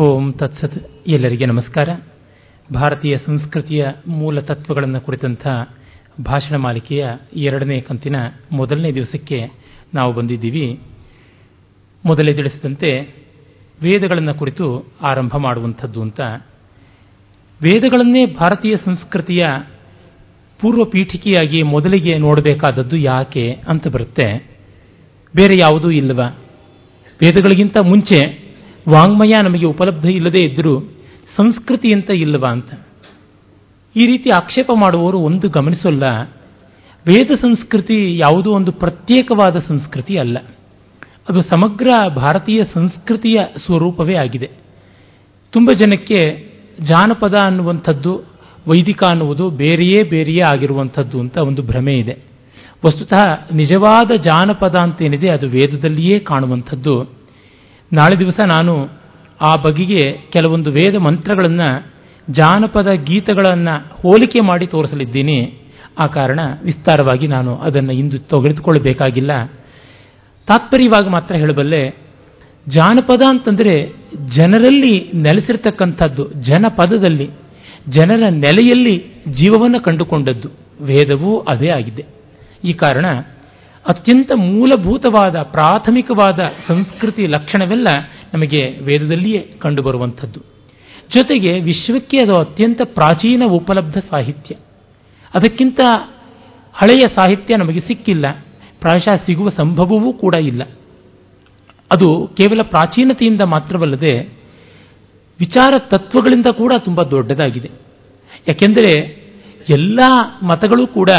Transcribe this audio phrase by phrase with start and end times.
[0.00, 0.88] ಓಂ ತತ್ಸತ್.
[1.06, 1.88] ಎಲ್ಲರಿಗೆ ನಮಸ್ಕಾರ.
[2.74, 5.46] ಭಾರತೀಯ ಸಂಸ್ಕೃತಿಯ ಮೂಲ ತತ್ವಗಳನ್ನು ಕುರಿತಂಥ
[6.24, 7.06] ಭಾಷಣ ಮಾಲಿಕೆಯ
[7.36, 8.16] ಎರಡನೇ ಕಂತಿನ
[8.52, 9.50] ಮೊದಲನೇ ದಿವಸಕ್ಕೆ
[9.94, 10.80] ನಾವು ಬಂದಿದ್ದೀವಿ.
[12.04, 13.14] ಮೊದಲೇ ತಿಳಿಸಿದಂತೆ
[13.82, 16.20] ವೇದಗಳನ್ನು ಕುರಿತು ಆರಂಭ ಮಾಡುವಂಥದ್ದು ಅಂತ.
[17.62, 19.46] ವೇದಗಳನ್ನೇ ಭಾರತೀಯ ಸಂಸ್ಕೃತಿಯ
[20.60, 24.56] ಪೂರ್ವ ಪೀಠಿಕೆಯಾಗಿ ಮೊದಲಿಗೆ ನೋಡಬೇಕಾದದ್ದು ಯಾಕೆ ಅಂತ ಬರುತ್ತೆ.
[25.36, 26.20] ಬೇರೆ ಯಾವುದೂ ಇಲ್ಲವ?
[27.22, 28.47] ವೇದಗಳಿಗಿಂತ ಮುಂಚೆ
[28.88, 30.80] ವಾಂಗ್ಮಯ ನಮಗೆ ಉಪಲಬ್ಧ ಇಲ್ಲದೇ ಇದ್ದರೂ
[31.36, 32.70] ಸಂಸ್ಕೃತಿ ಅಂತ ಇಲ್ಲವಾ ಅಂತ.
[33.96, 36.02] ಈ ರೀತಿ ಆಕ್ಷೇಪ ಮಾಡುವವರು ಒಂದು ಗಮನಿಸೋಲ್ಲ,
[37.06, 40.38] ವೇದ ಸಂಸ್ಕೃತಿ ಯಾವುದೋ ಒಂದು ಪ್ರತ್ಯೇಕವಾದ ಸಂಸ್ಕೃತಿ ಅಲ್ಲ.
[41.28, 44.50] ಅದು ಸಮಗ್ರ ಭಾರತೀಯ ಸಂಸ್ಕೃತಿಯ ಸ್ವರೂಪವೇ ಆಗಿದೆ.
[45.50, 46.48] ತುಂಬ ಜನಕ್ಕೆ
[46.80, 48.18] ಜಾನಪದ ಅನ್ನುವಂಥದ್ದು,
[48.68, 52.18] ವೈದಿಕ ಅನ್ನುವುದು ಬೇರೆಯೇ ಬೇರೆಯೇ ಆಗಿರುವಂಥದ್ದು ಅಂತ ಒಂದು ಭ್ರಮೆ ಇದೆ.
[52.86, 57.17] ವಸ್ತುತಃ ನಿಜವಾದ ಜಾನಪದ ಅಂತೇನಿದೆ ಅದು ವೇದದಲ್ಲಿಯೇ ಕಾಣುವಂಥದ್ದು.
[57.92, 58.88] ನಾಳೆ ದಿವಸ ನಾನು
[59.40, 61.86] ಆ ಬಗೆಗೆ ಕೆಲವೊಂದು ವೇದ ಮಂತ್ರಗಳನ್ನು,
[62.30, 65.54] ಜಾನಪದ ಗೀತಗಳನ್ನು ಹೋಲಿಕೆ ಮಾಡಿ ತೋರಿಸಲಿದ್ದೀನಿ.
[65.98, 69.46] ಆ ಕಾರಣ ವಿಸ್ತಾರವಾಗಿ ನಾನು ಅದನ್ನು ಇಂದು ತೊಗೆದುಕೊಳ್ಳಬೇಕಾಗಿಲ್ಲ.
[70.46, 71.88] ತಾತ್ಪರ್ಯವಾಗಿ ಮಾತ್ರ ಹೇಳಬಲ್ಲೆ,
[72.68, 73.92] ಜಾನಪದ ಅಂತಂದರೆ
[74.34, 77.30] ಜನರಲ್ಲಿ ನೆಲೆಸಿರ್ತಕ್ಕಂಥದ್ದು, ಜನಪದದಲ್ಲಿ,
[77.88, 80.48] ಜನರ ನೆಲೆಯಲ್ಲಿ ಜೀವವನ್ನು ಕಂಡುಕೊಂಡದ್ದು.
[80.80, 82.04] ವೇದವೂ ಅದೇ ಆಗಿದೆ.
[82.64, 83.06] ಈ ಕಾರಣ
[83.88, 87.86] ಅತ್ಯಂತ ಮೂಲಭೂತವಾದ, ಪ್ರಾಥಮಿಕವಾದ ಸಂಸ್ಕೃತಿ ಲಕ್ಷಣವೆಲ್ಲ
[88.34, 90.40] ನಮಗೆ ವೇದದಲ್ಲಿಯೇ ಕಂಡುಬರುವಂಥದ್ದು.
[91.16, 94.54] ಜೊತೆಗೆ ವಿಶ್ವಕ್ಕೆ ಅದು ಅತ್ಯಂತ ಪ್ರಾಚೀನ ಉಪಲಬ್ಧ ಸಾಹಿತ್ಯ.
[95.34, 95.80] ಅದಕ್ಕಿಂತ
[96.72, 98.30] ಹಳೆಯ ಸಾಹಿತ್ಯ ನಮಗೆ ಸಿಕ್ಕಿಲ್ಲ,
[98.80, 100.62] ಪ್ರಾಯಶಃ ಸಿಗುವ ಸಂಭವವೂ ಕೂಡ ಇಲ್ಲ.
[101.92, 104.28] ಅದು ಕೇವಲ ಪ್ರಾಚೀನತೆಯಿಂದ ಮಾತ್ರವಲ್ಲದೆ
[105.40, 107.70] ವಿಚಾರ ತತ್ವಗಳಿಂದ ಕೂಡ ತುಂಬ ದೊಡ್ಡದಾಗಿದೆ.
[108.48, 109.00] ಯಾಕೆಂದರೆ
[109.70, 110.00] ಎಲ್ಲ
[110.42, 111.10] ಮತಗಳು ಕೂಡ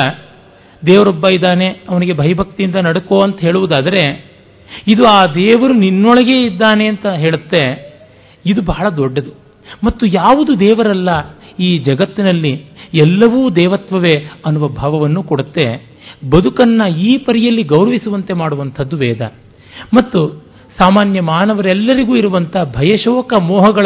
[0.86, 4.30] ದೇವರೊಬ್ಬ ಇದ್ದಾನೆ, ಅವನಿಗೆ ಭಯಭಕ್ತಿಯಿಂದ ನಡ್ಕೋ ಅಂತ ಹೇಳುವುದಾದರೆ,
[4.88, 7.94] ಇದು ಆ ದೇವರು ನಿನ್ನೊಳಗೆ ಇದ್ದಾನೆ ಅಂತ ಹೇಳುತ್ತೆ.
[8.46, 9.32] ಇದು ಬಹಳ ದೊಡ್ಡದು.
[9.84, 11.10] ಮತ್ತು ಯಾವುದು ದೇವರಲ್ಲ,
[11.60, 12.52] ಈ ಜಗತ್ತಿನಲ್ಲಿ
[12.94, 15.90] ಎಲ್ಲವೂ ದೇವತ್ವವೇ ಅನ್ನುವ ಭಾವವನ್ನು ಕೊಡುತ್ತೆ.
[16.30, 19.22] ಬದುಕನ್ನು ಈ ಪರಿಯಲ್ಲಿ ಗೌರವಿಸುವಂತೆ ಮಾಡುವಂಥದ್ದು ವೇದ.
[19.94, 20.50] ಮತ್ತು
[20.80, 23.86] ಸಾಮಾನ್ಯ ಮಾನವರೆಲ್ಲರಿಗೂ ಇರುವಂಥ ಭಯಶೋಕ ಮೋಹಗಳ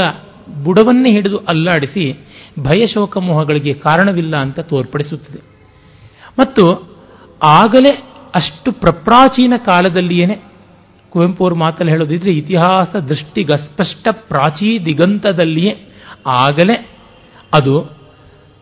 [0.63, 2.19] ಬುಡವನ್ನೇ ಹಿಡಿದು ಅಲ್ಲಾಡಿಸಿ
[2.59, 5.41] ಭಯಶೋಕ ಮೋಹಗಳಿಗೆ ಕಾರಣವಿಲ್ಲ ಅಂತ ತೋರ್ಪಡಿಸುತ್ತದೆ.
[6.39, 6.92] ಮತ್ತು
[7.45, 7.97] ಆಗಲೇ
[8.35, 10.43] ಅಷ್ಟು ಪ್ರಪ್ರಾಚೀನ ಕಾಲದಲ್ಲಿಯೇ
[11.09, 15.77] ಕುವೆಂಪು ಅವರು ಮಾತಲ್ಲಿ ಹೇಳೋದಿದ್ರೆ ಇತಿಹಾಸ ದೃಷ್ಟಿಗಸ್ಪಷ್ಟ ಪ್ರಾಚೀ ದಿಗಂತದಲ್ಲಿಯೇ
[16.27, 16.89] ಆಗಲೇ
[17.53, 18.03] ಅದು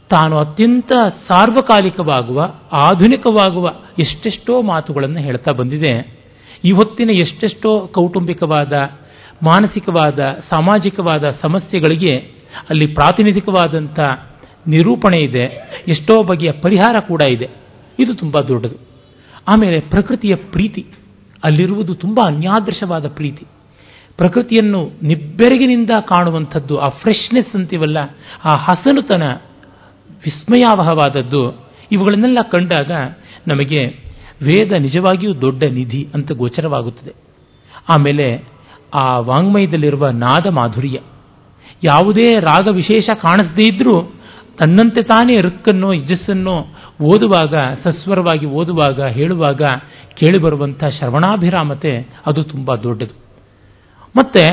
[0.09, 0.91] ತಾನು ಅತ್ಯಂತ
[1.31, 3.69] ಸಾರ್ವಕಾಲಿಕವಾಗುವ, ಆಧುನಿಕವಾಗುವ
[3.99, 6.19] ಎಷ್ಟೆಷ್ಟೋ ಮಾತುಗಳನ್ನು ಹೇಳ್ತಾ ಬಂದಿದೆ.
[6.63, 8.73] ಇವತ್ತಿನ ಎಷ್ಟೆಷ್ಟೋ ಕೌಟುಂಬಿಕವಾದ,
[9.43, 10.19] ಮಾನಸಿಕವಾದ,
[10.49, 12.17] ಸಾಮಾಜಿಕವಾದ ಸಮಸ್ಯೆಗಳಿಗೆ
[12.69, 13.99] ಅಲ್ಲಿ ಪ್ರಾತಿನಿಧಿಕವಾದಂಥ
[14.67, 15.43] ನಿರೂಪಣೆ ಇದೆ.
[15.87, 17.60] ಎಷ್ಟೋ ಬಗೆಯ ಪರಿಹಾರ ಕೂಡ ಇದೆ.
[17.99, 18.75] ಇದು ತುಂಬ ದೊಡ್ಡದು.
[19.47, 20.85] ಆಮೇಲೆ ಪ್ರಕೃತಿಯ ಪ್ರೀತಿ.
[21.43, 23.45] ಅಲ್ಲಿರುವುದು ತುಂಬ ಅನ್ಯಾದೃಶವಾದ ಪ್ರೀತಿ.
[24.17, 27.97] ಪ್ರಕೃತಿಯನ್ನು ನಿಬ್ಬೆರಗಿನಿಂದ ಕಾಣುವಂಥದ್ದು, ಆ ಫ್ರೆಶ್ನೆಸ್ ಅಂತೀವಲ್ಲ,
[28.45, 29.23] ಆ ಹಸನುತನ,
[30.25, 32.91] ವಿಸ್ಮಯಾವಹವಾದದ್ದು, ಇವುಗಳನ್ನೆಲ್ಲ ಕಂಡಾಗ
[33.47, 33.87] ನಮಗೆ
[34.43, 37.13] ವೇದ ನಿಜವಾಗಿಯೂ ದೊಡ್ಡ ನಿಧಿ ಅಂತ ಗೋಚರವಾಗುತ್ತದೆ.
[37.89, 38.43] ಆಮೇಲೆ
[38.93, 40.99] ಆ ವಾಂಗ್ಮಯದಲ್ಲಿರುವ ನಾದ ಮಾಧುರ್ಯ
[41.83, 44.01] ಯಾವುದೇ ರಾಗ ವಿಶೇಷ ಕಾಣಿಸದೇ ಇದ್ರೂ
[44.57, 46.65] ತನ್ನಂತೆ ತಾನೇ ಋಕ್ಕನ್ನೋ, ಯಜಸ್ಸನ್ನೋ
[47.01, 49.61] ಓದುವಾಗ, ಸಸ್ವರವಾಗಿ ಓದುವಾಗ, ಹೇಳುವಾಗ
[50.13, 53.21] ಕೇಳಿಬರುವಂಥ ಶ್ರವಣಾಭಿರಾಮತೆ ಅದು ತುಂಬ ದೊಡ್ಡದು.
[54.17, 54.45] ಮತ್ತೆ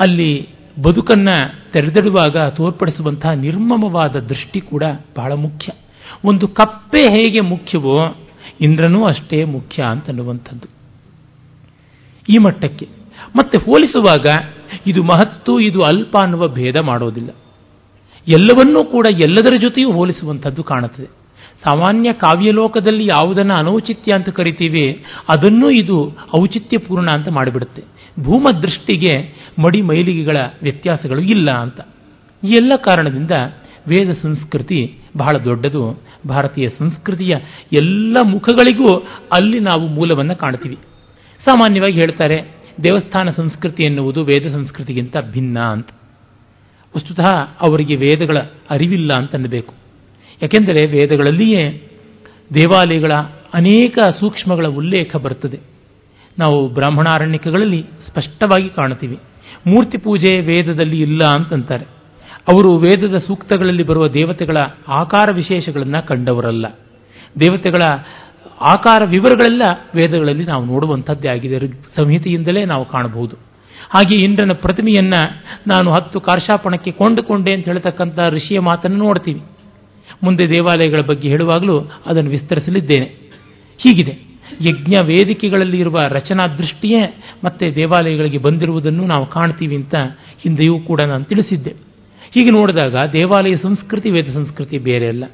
[0.00, 0.48] ಅಲ್ಲಿ
[0.82, 4.82] ಬದುಕನ್ನು ತೆರೆದಿಡುವಾಗ ತೋರ್ಪಡಿಸುವಂತಹ ನಿರ್ಮಮವಾದ ದೃಷ್ಟಿ ಕೂಡ
[5.16, 5.72] ಬಹಳ ಮುಖ್ಯ.
[6.24, 7.96] ಒಂದು ಕಪ್ಪೆ ಹೇಗೆ ಮುಖ್ಯವೋ
[8.60, 10.68] ಇಂದ್ರನೂ ಅಷ್ಟೇ ಮುಖ್ಯ ಅಂತನ್ನುವಂಥದ್ದು.
[12.34, 12.88] ಈ ಮಟ್ಟಕ್ಕೆ.
[13.36, 14.26] ಮತ್ತೆ ಹೋಲಿಸುವಾಗ
[14.86, 17.30] ಇದು ಮಹತ್ತು, ಇದು ಅಲ್ಪ ಅನ್ನುವ ಭೇದ ಮಾಡೋದಿಲ್ಲ.
[18.28, 21.23] ಎಲ್ಲವನ್ನೂ ಕೂಡ ಎಲ್ಲದರ ಜೊತೆಯೂ ಹೋಲಿಸುವಂಥದ್ದು ಕಾಣುತ್ತದೆ.
[21.64, 27.82] ಸಾಮಾನ್ಯ ಕಾವ್ಯಲೋಕದಲ್ಲಿ ಯಾವುದನ್ನು ಅನೌಚಿತ್ಯ ಅಂತ ಕರಿತೀವಿ, ಅದನ್ನೂ ಇದು ಔಚಿತ್ಯಪೂರ್ಣ ಅಂತ ಮಾಡಿಬಿಡುತ್ತೆ.
[28.20, 31.80] ಭೂಮ ದೃಷ್ಟಿಗೆ ಮಡಿ ಮೈಲಿಗೆಗಳ ವ್ಯತ್ಯಾಸಗಳು ಇಲ್ಲ ಅಂತ.
[32.44, 33.30] ಈ ಎಲ್ಲ ಕಾರಣದಿಂದ
[33.88, 36.02] ವೇದ ಸಂಸ್ಕೃತಿ ಬಹಳ ದೊಡ್ಡದು.
[36.28, 37.36] ಭಾರತೀಯ ಸಂಸ್ಕೃತಿಯ
[37.72, 38.98] ಎಲ್ಲ ಮುಖಗಳಿಗೂ
[39.32, 40.78] ಅಲ್ಲಿ ನಾವು ಮೂಲವನ್ನು ಕಾಣ್ತೀವಿ.
[41.44, 42.42] ಸಾಮಾನ್ಯವಾಗಿ ಹೇಳ್ತಾರೆ,
[42.82, 45.88] ದೇವಸ್ಥಾನ ಸಂಸ್ಕೃತಿ ಎನ್ನುವುದು ವೇದ ಸಂಸ್ಕೃತಿಗಿಂತ ಭಿನ್ನ ಅಂತ.
[46.96, 48.38] ವಸ್ತುತಃ ಅವರಿಗೆ ವೇದಗಳ
[48.70, 49.83] ಅರಿವಿಲ್ಲ ಅಂತ ಅನ್ನಬೇಕು
[50.44, 51.90] ಯಾಕೆಂದರೆ ವೇದಗಳಲ್ಲಿಯೇ
[52.54, 53.12] ದೇವಾಲಯಗಳ
[53.54, 55.60] ಅನೇಕ ಸೂಕ್ಷ್ಮಗಳ ಉಲ್ಲೇಖ ಬರುತ್ತದೆ.
[56.38, 59.18] ನಾವು ಬ್ರಾಹ್ಮಣಾರಣ್ಯಕಗಳಲ್ಲಿ ಸ್ಪಷ್ಟವಾಗಿ ಕಾಣುತ್ತೀವಿ.
[59.66, 61.84] ಮೂರ್ತಿ ಪೂಜೆ ವೇದದಲ್ಲಿ ಇಲ್ಲ ಅಂತಂತಾರೆ.
[62.48, 64.56] ಅವರು ವೇದದ ಸೂಕ್ತಗಳಲ್ಲಿ ಬರುವ ದೇವತೆಗಳ
[64.88, 66.66] ಆಕಾರ ವಿಶೇಷಗಳನ್ನು ಕಂಡವರಲ್ಲ.
[67.40, 67.82] ದೇವತೆಗಳ
[68.60, 69.62] ಆಕಾರ ವಿವರಗಳೆಲ್ಲ
[69.94, 71.58] ವೇದಗಳಲ್ಲಿ ನಾವು ನೋಡುವಂಥದ್ದೇ ಆಗಿದೆ.
[71.96, 73.36] ಸಂಹಿತೆಯಿಂದಲೇ ನಾವು ಕಾಣಬಹುದು.
[73.90, 75.12] ಹಾಗೆ ಇಂದ್ರನ ಪ್ರತಿಮೆಯನ್ನ
[75.66, 79.42] ನಾನು ಹತ್ತು ಕಾರ್ಷಾಪಣಕ್ಕೆ ಕೊಂಡುಕೊಂಡೆ ಅಂತ ಹೇಳ್ತಕ್ಕಂಥ ಋಷಿಯ ಮಾತನ್ನು ನೋಡ್ತೀವಿ.
[80.22, 83.04] ಮುಂದೆ ದೇವಾಲಯಗಳ ಬಗ್ಗೆ ಹೇಳುವಾಗಲೂ ಅದನ್ನು ವಿಸ್ತರಿಸಲಿದ್ದೇನೆ.
[83.78, 84.34] ಹೀಗಿದೆ.
[84.60, 89.94] ಯಜ್ಞ ವೇದಿಕೆಗಳಲ್ಲಿ ಇರುವ ರಚನಾ ದೃಷ್ಟಿಯೇ ಮತ್ತೆ ದೇವಾಲಯಗಳಿಗೆ ಬಂದಿರುವುದನ್ನು ನಾವು ಕಾಣ್ತೀವಿ ಅಂತ
[90.40, 91.70] ಹಿಂದೆಯೂ ಕೂಡ ನಾನು ತಿಳಿಸಿದ್ದೆ.
[92.30, 95.24] ಹೀಗೆ ನೋಡಿದಾಗ ದೇವಾಲಯ ಸಂಸ್ಕೃತಿ, ವೇದ ಸಂಸ್ಕೃತಿ ಬೇರೆ ಅಲ್ಲ.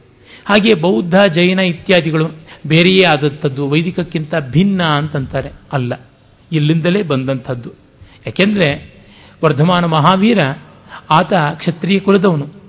[0.44, 2.25] ಹಾಗೆಯೇ ಬೌದ್ಧ, ಜೈನ ಇತ್ಯಾದಿಗಳು
[2.67, 5.50] ಬೇರೆಯೇ ಆದಂಥದ್ದು ವೈದಿಕಕ್ಕಿಂತ ಭಿನ್ನ ಅಂತಂತಾರೆ.
[5.72, 6.08] ಅಲ್ಲ,
[6.52, 7.70] ಇಲ್ಲಿಂದಲೇ ಬಂದಂಥದ್ದು.
[8.26, 8.94] ಯಾಕೆಂದರೆ
[9.44, 10.38] ವರ್ಧಮಾನ ಮಹಾವೀರ
[11.11, 12.59] ಆತ ಕ್ಷತ್ರಿಯ ಕುಲದವನು.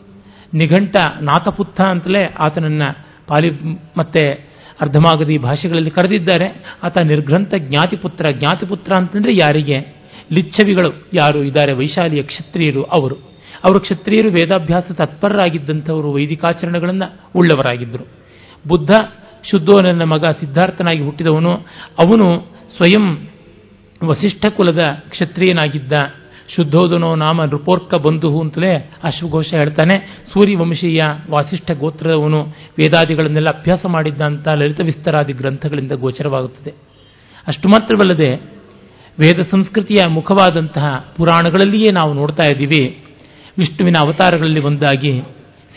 [0.53, 2.83] ನಿಘಂಟ ನಾಥಪುತ್ತ ಅಂತಲೇ ಆತನನ್ನ
[3.27, 3.51] ಪಾಲಿ
[3.98, 4.51] ಮತ್ತೆ
[4.81, 6.75] ಅರ್ಧಮಾಗದಿ ಭಾಷೆಗಳಲ್ಲಿ ಕರೆದಿದ್ದಾರೆ.
[6.83, 10.01] ಆತ ನಿರ್ಗ್ರಂಥ ಜ್ಞಾತಿಪುತ್ರ ಜ್ಞಾತಿಪುತ್ರ ಅಂತಂದ್ರೆ ಯಾರಿಗೆ?
[10.31, 11.44] ಲಿಚ್ಛವಿಗಳು ಯಾರು?
[11.44, 13.15] ಇದ್ದಾರೆ ವೈಶಾಲಿಯ ಕ್ಷತ್ರಿಯರು ಅವರು.
[13.63, 18.07] ಅವರು ಕ್ಷತ್ರಿಯರು ವೇದಾಭ್ಯಾಸ ತತ್ಪರರಾಗಿದ್ದಂಥವರು, ವೈದಿಕಾಚರಣೆಗಳನ್ನು ಉಳ್ಳವರಾಗಿದ್ದರು.
[18.68, 18.92] ಬುದ್ಧ
[19.51, 21.51] ಶುದ್ಧೋನನ್ನ ಮಗ ಸಿದ್ಧಾರ್ಥನಾಗಿ ಹುಟ್ಟಿದವನು.
[22.00, 22.45] ಅವನು
[22.77, 23.27] ಸ್ವಯಂ
[24.03, 25.94] ವಸಿಷ್ಠ ಕುಲದ ಕ್ಷತ್ರಿಯನಾಗಿದ್ದ.
[26.55, 30.23] ಶುದ್ಧೋದನೋ ನಾಮ ನೃಪೋರ್ಕ ಬಂಧು ಅಂತಲೇ ಅಶ್ವಘೋಷ ಹೇಳ್ತಾನೆ.
[30.33, 30.99] ಸೂರ್ಯವಂಶೀಯ
[31.29, 32.43] ವಾಸಿಷ್ಠ ಗೋತ್ರದವನು
[32.77, 36.73] ವೇದಾದಿಗಳನ್ನೆಲ್ಲ ಅಭ್ಯಾಸ ಮಾಡಿದ್ದ ಅಂತ ಲಲಿತ ವಿಸ್ತರಾದಿ ಗ್ರಂಥಗಳಿಂದ ಗೋಚರವಾಗುತ್ತದೆ.
[37.47, 38.35] ಅಷ್ಟು ಮಾತ್ರವಲ್ಲದೆ
[39.19, 43.03] ವೇದ ಸಂಸ್ಕೃತಿಯ ಮುಖವಾದಂತಹ ಪುರಾಣಗಳಲ್ಲಿಯೇ ನಾವು ನೋಡ್ತಾ ಇದ್ದೀವಿ.
[43.57, 45.21] ವಿಷ್ಣುವಿನ ಅವತಾರಗಳಲ್ಲಿ ಒಂದಾಗಿ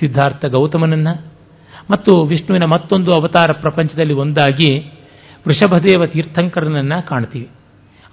[0.00, 1.08] ಸಿದ್ಧಾರ್ಥ ಗೌತಮನನ್ನ
[1.90, 4.78] ಮತ್ತು ವಿಷ್ಣುವಿನ ಮತ್ತೊಂದು ಅವತಾರ ಪ್ರಪಂಚದಲ್ಲಿ ಒಂದಾಗಿ
[5.48, 7.48] ವೃಷಭದೇವ ತೀರ್ಥಂಕರನನ್ನ ಕಾಣ್ತೀವಿ.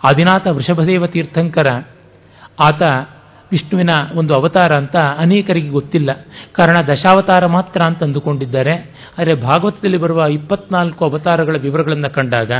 [0.08, 1.84] ಆದಿನಾಥ ವೃಷಭದೇವ ತೀರ್ಥಂಕರ
[2.60, 2.82] ಆತ
[3.52, 6.12] ವಿಷ್ಣುವಿನ ಒಂದು ಅವತಾರ ಅಂತ ಅನೇಕರಿಗೆ ಗೊತ್ತಿಲ್ಲ.
[6.52, 8.72] ಕಾರಣ ದಶಾವತಾರ ಮಾತ್ರ ಅಂತ ಅಂದುಕೊಂಡಿದ್ದಾರೆ
[9.18, 12.52] ಆದರೆ ಭಾಗವತದಲ್ಲಿ ಬರುವ ಇಪ್ಪತ್ನಾಲ್ಕು ಅವತಾರಗಳ ವಿವರಗಳನ್ನು ಕಂಡಾಗ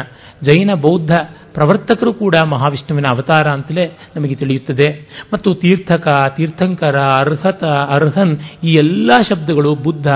[0.44, 1.12] ಜೈನ ಬೌದ್ಧ
[1.54, 5.10] ಪ್ರವರ್ತಕರು ಕೂಡ ಮಹಾವಿಷ್ಣುವಿನ ಅವತಾರ ಅಂತಲೇ ನಮಗೆ ತಿಳಿಯುತ್ತದೆ.
[5.34, 10.08] ಮತ್ತು ತೀರ್ಥಕ, ತೀರ್ಥಂಕರ, ಅರ್ಹತ, ಅರ್ಹನ್ ಈ ಎಲ್ಲ ಶಬ್ದಗಳು ಬುದ್ಧ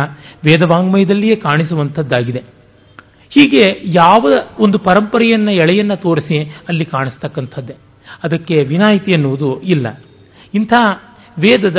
[0.46, 2.40] ವೇದವಾಂಗ್ಮಯದಲ್ಲಿಯೇ ಕಾಣಿಸುವಂಥದ್ದಾಗಿದೆ.
[3.30, 4.26] ಹೀಗೆ ಯಾವ
[4.60, 7.74] ಒಂದು ಪರಂಪರೆಯನ್ನ ಎಳೆಯನ್ನ ತೋರಿಸಿ ಅಲ್ಲಿ ಕಾಣಿಸ್ತಕ್ಕಂಥದ್ದೇ.
[8.24, 10.02] ಅದಕ್ಕೆ ವಿನಾಯಿತಿ ಎನ್ನುವುದು ಇಲ್ಲ.
[10.54, 10.74] ಇಂಥ
[11.40, 11.78] ವೇದದ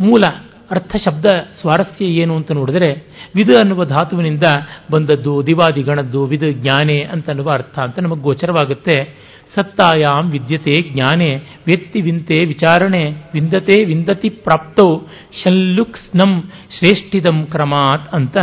[0.00, 0.22] ಮೂಲ
[0.70, 1.26] ಅರ್ಥ ಶಬ್ದ
[1.60, 2.92] ಸ್ವಾರಸ್ಯ ಏನು ಅಂತ ನೋಡಿದರೆ
[3.34, 4.42] ವಿಧ ಅನ್ನುವ ಧಾತುವಿನಿಂದ
[4.90, 9.24] ಬಂದದ್ದು ದಿವಾದಿ ಗಣದ್ದು ವಿಧ ಜ್ಞಾನೆ ಅಂತ ಅನ್ನುವ ಅರ್ಥ ಅಂತ ನಮಗೆ ಗೋಚರವಾಗುತ್ತೆ.
[9.54, 11.30] ಸತ್ತಾಯಾಮ್ ವಿದ್ಯತೆ ಜ್ಞಾನೆ,
[11.66, 14.98] ವ್ಯಕ್ತಿ ವಿಂತೆ ವಿಚಾರಣೆ, ವಿಂದತೆ ವಿಂದತಿ ಪ್ರಾಪ್ತೌ,
[15.44, 16.42] ಶಲ್ಲುಕ್ಸ್ನಂ
[16.78, 18.36] ಶ್ರೇಷ್ಠಿದಂ ಕ್ರಮಾತ್ ಅಂತ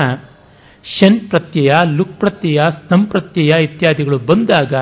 [0.83, 4.73] ಶನ್ ಪ್ರತ್ಯಯ, ಲುಕ್ ಪ್ರತ್ಯಯ ಸ್ತಂ ಪ್ರತ್ಯಯ ಇತ್ಯಾದಿಗಳು ಬಂದಾಗ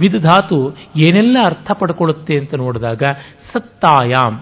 [0.00, 3.02] ವಿಧಧಾತು ಏನೆಲ್ಲ ಅರ್ಥ ಪಡ್ಕೊಳ್ಳುತ್ತೆ ಅಂತ ನೋಡಿದಾಗ
[3.52, 4.38] ಸತ್ತಾಯಾಮ್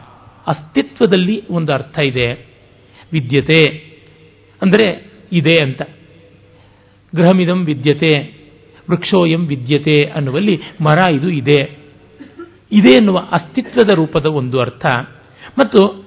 [0.47, 2.33] ಅಸ್ತಿತ್ವದಲ್ಲಿ ಒಂದು ಅರ್ಥ ಇದೆ.
[3.13, 3.65] ವಿದ್ಯತೆ
[4.63, 5.83] ಅಂದರೆ ಇದೆ ಅಂತ.
[7.17, 8.21] ಗೃಹಮಿದಂ ವಿದ್ಯತೆ,
[8.91, 11.79] ವೃಕ್ಷೋಯಂ ವಿದ್ಯತೆ ಅನ್ನುವಲ್ಲಿ ಮರ ಇದು ಇದೆ.
[12.73, 14.87] ಇದೆ ಎನ್ನುವ ಅಸ್ತಿತ್ವದ ರೂಪದ ಒಂದು ಅರ್ಥ.
[15.59, 16.05] ಮತ್ತು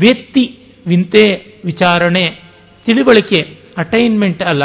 [0.00, 2.26] ವೇತ್ತಿ ವಿಂತೆ, ವಿಚಾರಣೆ,
[2.86, 4.62] ತಿಳಿವಳಿಕೆ ಅಟೈನ್ಮೆಂಟ್ ಅಲ್ಲ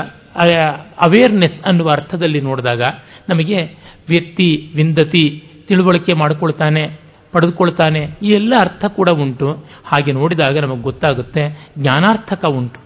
[1.05, 2.81] ಅವೇರ್ನೆಸ್ ಅನ್ನುವ ಅರ್ಥದಲ್ಲಿ ನೋಡಿದಾಗ
[3.29, 3.63] ನಮಗೆ
[4.07, 6.99] ವ್ಯಕ್ತಿ, ವಿಂದತಿ, ತಿಳುವಳಿಕೆ ಮಾಡಿಕೊಳ್ತಾನೆ,
[7.31, 9.51] ಪಡೆದುಕೊಳ್ತಾನೆ, ಈ ಎಲ್ಲ ಅರ್ಥ ಕೂಡ ಉಂಟು.
[9.85, 12.79] ಹಾಗೆ ನೋಡಿದಾಗ ನಮಗೆ ಗೊತ್ತಾಗುತ್ತೆ, ಜ್ಞಾನಾರ್ಥಕ ಉಂಟು.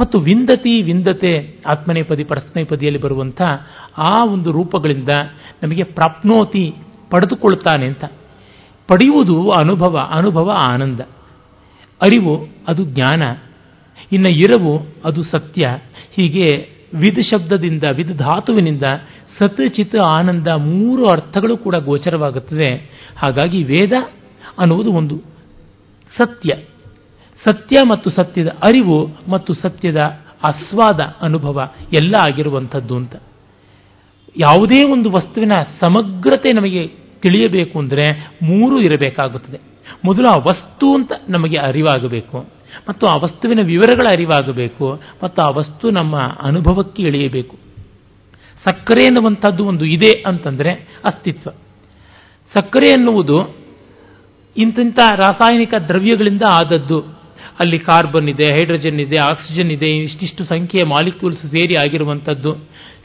[0.00, 3.42] ಮತ್ತು ವಿಂದತಿ, ವಿಂದತೆ, ಆತ್ಮನೇಪದಿ, ಪರಸ್ಮೈಪದಿಯಲ್ಲಿ ಬರುವಂಥ
[3.98, 5.08] ಆ ಒಂದು ರೂಪಗಳಿಂದ
[5.62, 6.74] ನಮಗೆ ಪ್ರಾಪ್ನೋತಿ
[7.10, 8.04] ಪಡೆದುಕೊಳ್ತಾನೆ ಅಂತ.
[8.88, 11.00] ಪಡೆಯುವುದು ಅನುಭವ ಅನುಭವ ಆನಂದ.
[12.02, 13.22] ಅರಿವು, ಅದು ಜ್ಞಾನ.
[14.14, 15.78] ಇನ್ನು ಇರವು ಅದು ಸತ್ಯ.
[16.16, 16.46] ಹೀಗೆ
[16.94, 18.82] ವಿದ್ ಶಬ್ದದಿಂದ ವಿದ್ ಧಾತುವಿನಿಂದ
[19.38, 22.90] ಸತ್ ಚಿತ್ ಆನಂದ ಮೂರು ಅರ್ಥಗಳು ಕೂಡ ಗೋಚರವಾಗುತ್ತದೆ.
[23.16, 23.92] ಹಾಗಾಗಿ ವೇದ
[24.58, 25.16] ಅನ್ನುವುದು ಒಂದು
[26.16, 26.54] ಸತ್ಯ.
[27.44, 29.96] ಸತ್ಯ ಮತ್ತು ಸತ್ಯದ ಅರಿವು ಮತ್ತು ಸತ್ಯದ
[30.44, 33.16] ಆಸ್ವಾದ ಅನುಭವ ಎಲ್ಲ ಆಗಿರುವಂಥದ್ದು ಅಂತ.
[34.36, 36.86] ಯಾವುದೇ ಒಂದು ವಸ್ತುವಿನ ಸಮಗ್ರತೆ ನಮಗೆ
[37.22, 39.60] ತಿಳಿಯಬೇಕು ಅಂದರೆ ಮೂರು ಇರಬೇಕಾಗುತ್ತದೆ.
[40.04, 42.46] ಮೊದಲು ಆ ವಸ್ತು ಅಂತ ನಮಗೆ ಅರಿವಾಗಬೇಕು.
[42.88, 47.56] ಮತ್ತು ಆ ವಸ್ತುವಿನ ವಿವರಗಳ ಅರಿವಾಗಬೇಕು ಮತ್ತು ಆ ವಸ್ತು ನಮ್ಮ ಅನುಭವಕ್ಕೆ ಇಳಿಯಬೇಕು
[48.66, 50.72] ಸಕ್ಕರೆ ಎನ್ನುವಂಥದ್ದು ಒಂದು ಇದೆ ಅಂತಂದರೆ
[51.04, 51.50] ಅಸ್ತಿತ್ವ.
[52.52, 53.38] ಸಕ್ಕರೆ ಎನ್ನುವುದು
[54.56, 56.98] ಇಂತಿಂಥ ರಾಸಾಯನಿಕ ದ್ರವ್ಯಗಳಿಂದ ಆದದ್ದು.
[57.60, 62.52] ಅಲ್ಲಿ ಕಾರ್ಬನ್ ಇದೆ, ಹೈಡ್ರೋಜನ್ ಇದೆ, ಆಕ್ಸಿಜನ್ ಇದೆ, ಇಷ್ಟಿಷ್ಟು ಸಂಖ್ಯೆಯ ಮಾಲಿಕ್ಯೂಲ್ಸ್ ಸೇರಿ ಆಗಿರುವಂಥದ್ದು.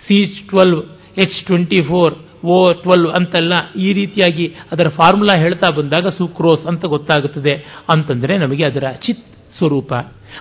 [0.05, 0.81] C twelve
[1.17, 2.13] H twenty four
[2.45, 7.53] O twelve ಅಂತೆಲ್ಲ ಈ ರೀತಿಯಾಗಿ ಅದರ ಫಾರ್ಮುಲಾ ಹೇಳ್ತಾ ಬಂದಾಗ ಸುಕ್ರೋಸ್ ಅಂತ ಗೊತ್ತಾಗುತ್ತದೆ
[7.93, 9.25] ಅಂತಂದರೆ ನಮಗೆ ಅದರ ಚಿತ್
[9.59, 9.93] ಸ್ವರೂಪ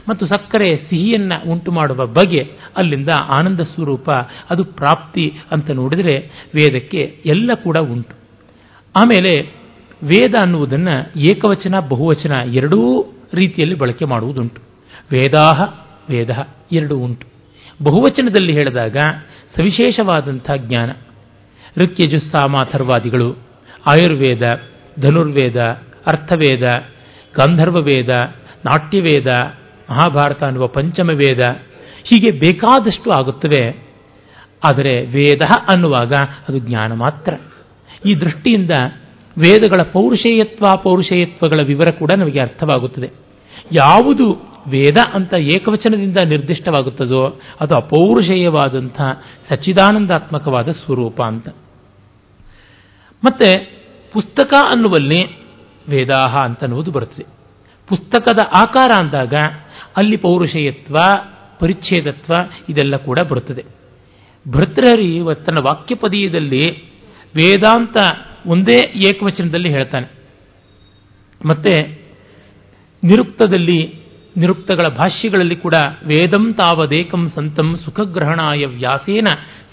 [0.09, 3.09] ಮತ್ತು ಸಕ್ಕರೆ ಸಿಹಿಯನ್ನು ಉಂಟು ಮಾಡುವ ಬಗೆ ಅಲ್ಲಿಂದ
[3.41, 4.11] ಆನಂದ ಸ್ವರೂಪ,
[4.51, 6.19] ಅದು ಪ್ರಾಪ್ತಿ ಅಂತ ನೋಡಿದರೆ
[6.55, 8.15] ವೇದಕ್ಕೆ ಎಲ್ಲ ಕೂಡ ಉಂಟು.
[8.97, 9.41] ಆಮೇಲೆ
[10.03, 14.63] ವೇದ ಅನ್ನುವುದನ್ನು ಏಕವಚನ, ಬಹುವಚನ ಎರಡೂ ರೀತಿಯಲ್ಲಿ ಬಳಕೆ ಮಾಡುವುದುಂಟು.
[15.13, 15.61] ವೇದಾಹ
[16.11, 16.31] ವೇದ
[16.73, 17.27] ಎರಡೂ ಉಂಟು.
[17.83, 18.97] ಬಹುವಚನದಲ್ಲಿ ಹೇಳಿದಾಗ
[19.57, 20.91] ಸವಿಶೇಷವಾದಂಥ ಜ್ಞಾನ.
[21.77, 23.33] ಋಕ್ಯಜುಸ್ಸಾಮಾಥರ್ವಾದಿಗಳು,
[23.87, 24.43] ಆಯುರ್ವೇದ,
[25.01, 25.59] ಧನುರ್ವೇದ,
[26.07, 26.63] ಅರ್ಥವೇದ,
[27.39, 28.09] ಗಾಂಧರ್ವವೇದ
[28.69, 29.27] ನಾಟ್ಯವೇದ,
[29.91, 31.39] ಮಹಾಭಾರತ ಅನ್ನುವ ಪಂಚಮ ವೇದ
[32.03, 33.89] ಹೀಗೆ ಬೇಕಾದಷ್ಟು ಆಗುತ್ತವೆ.
[34.65, 36.13] ಆದರೆ ವೇದ ಅನ್ನುವಾಗ
[36.49, 37.35] ಅದು ಜ್ಞಾನ ಮಾತ್ರ.
[38.07, 38.71] ಈ ದೃಷ್ಟಿಯಿಂದ
[39.39, 43.11] ವೇದಗಳ ಪೌರುಷೇಯತ್ವ, ಪೌರುಷೇಯತ್ವಗಳ ವಿವರ ಕೂಡ ನಮಗೆ ಅರ್ಥವಾಗುತ್ತದೆ.
[43.73, 49.01] ಯಾವುದು ವೇದ ಅಂತ ಏಕವಚನದಿಂದ ನಿರ್ದಿಷ್ಟವಾಗುತ್ತದೋ ಅದು ಅಪೌರುಷೇಯವಾದಂಥ
[49.49, 51.49] ಸಚ್ಚಿದಾನಂದಾತ್ಮಕವಾದ ಸ್ವರೂಪ ಅಂತ.
[53.25, 53.79] ಮತ್ತೆ
[54.13, 55.39] ಪುಸ್ತಕ ಅನ್ನುವಲ್ಲಿ
[55.89, 57.38] ವೇದಾಹ ಅಂತನ್ನುವುದು ಬರುತ್ತದೆ.
[57.89, 59.35] ಪುಸ್ತಕದ ಆಕಾರ ಅಂದಾಗ
[59.97, 60.97] ಅಲ್ಲಿ ಪೌರುಷಯತ್ವ,
[61.59, 62.33] ಪರಿಚ್ಛೇದತ್ವ
[62.69, 63.65] ಇದೆಲ್ಲ ಕೂಡ ಬರುತ್ತದೆ.
[64.49, 66.89] ಭರ್ತೃಹರಿ ತನ್ನ ವಾಕ್ಯಪದೀಯದಲ್ಲಿ
[67.37, 67.97] ವೇದಾಂತ
[68.47, 70.13] ಒಂದೇ ಏಕವಚನದಲ್ಲಿ ಹೇಳ್ತಾನೆ.
[71.47, 72.03] ಮತ್ತೆ
[73.05, 75.75] ನಿರುಕ್ತದಲ್ಲಿ ನಿರುಕ್ತಗಳ ಭಾಷ್ಯಗಳಲ್ಲಿ ಕೂಡ
[76.07, 79.25] ವೇದಂ ತಾವದೇಕಂ ಸಂತಂ ಸುಖಗ್ರಹಣಾಯ ವ್ಯಾಸೇನ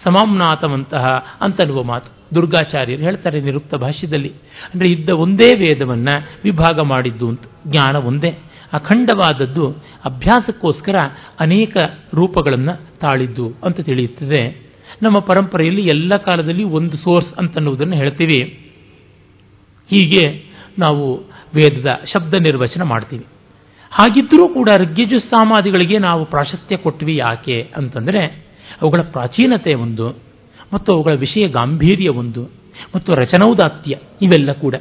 [0.04, 2.36] ಸಮಾಮ್ನಾಥವಂತಹ ಅಂತನ್ನುವ ಮಾತು.
[2.36, 4.30] ದುರ್ಗಾಚಾರ್ಯರು ಹೇಳ್ತಾರೆ ನಿರುಕ್ತ ಭಾಷ್ಯದಲ್ಲಿ.
[4.74, 7.42] ಅಂದರೆ ಇದ್ದ ಒಂದೇ ವೇದವನ್ನು ವಿಭಾಗ ಮಾಡಿದ್ದು ಅಂತ.
[7.68, 8.38] ಜ್ಞಾನ ಒಂದೇ.
[8.74, 9.72] ಅಖಂಡವಾದದ್ದು
[10.06, 10.96] ಅಭ್ಯಾಸಕ್ಕೋಸ್ಕರ
[11.40, 11.78] ಅನೇಕ
[12.14, 14.72] ರೂಪಗಳನ್ನು ತಾಳಿದ್ದು ಅಂತ ತಿಳಿಯುತ್ತದೆ.
[15.02, 18.72] ನಮ್ಮ ಪರಂಪರೆಯಲ್ಲಿ ಎಲ್ಲ ಕಾಲದಲ್ಲಿ ಒಂದು ಸೋರ್ಸ್ ಅಂತನ್ನುವುದನ್ನು ಹೇಳ್ತೀವಿ.
[19.90, 21.18] ಹೀಗೆ ನಾವು
[21.56, 23.26] ವೇದದ ಶಬ್ದ ನಿರ್ವಚನ ಮಾಡ್ತೀವಿ.
[24.00, 28.22] ಹಾಗಿದ್ದರೂ ಕೂಡ ಋಗ್ಯಜು ಸಾಮಾದಿಗಳಿಗೆ ನಾವು ಪ್ರಾಶಸ್ತ್ಯ ಕೊಟ್ವಿ ಯಾಕೆ ಅಂತಂದರೆ
[28.82, 30.08] ಅವುಗಳ ಪ್ರಾಚೀನತೆ ಒಂದು,
[30.74, 32.44] ಮತ್ತು ಅವುಗಳ ವಿಷಯ ಗಾಂಭೀರ್ಯ ಒಂದು,
[32.96, 34.76] ಮತ್ತು ರಚನೌದಾತ್ಯ ಇವೆಲ್ಲ ಕೂಡ.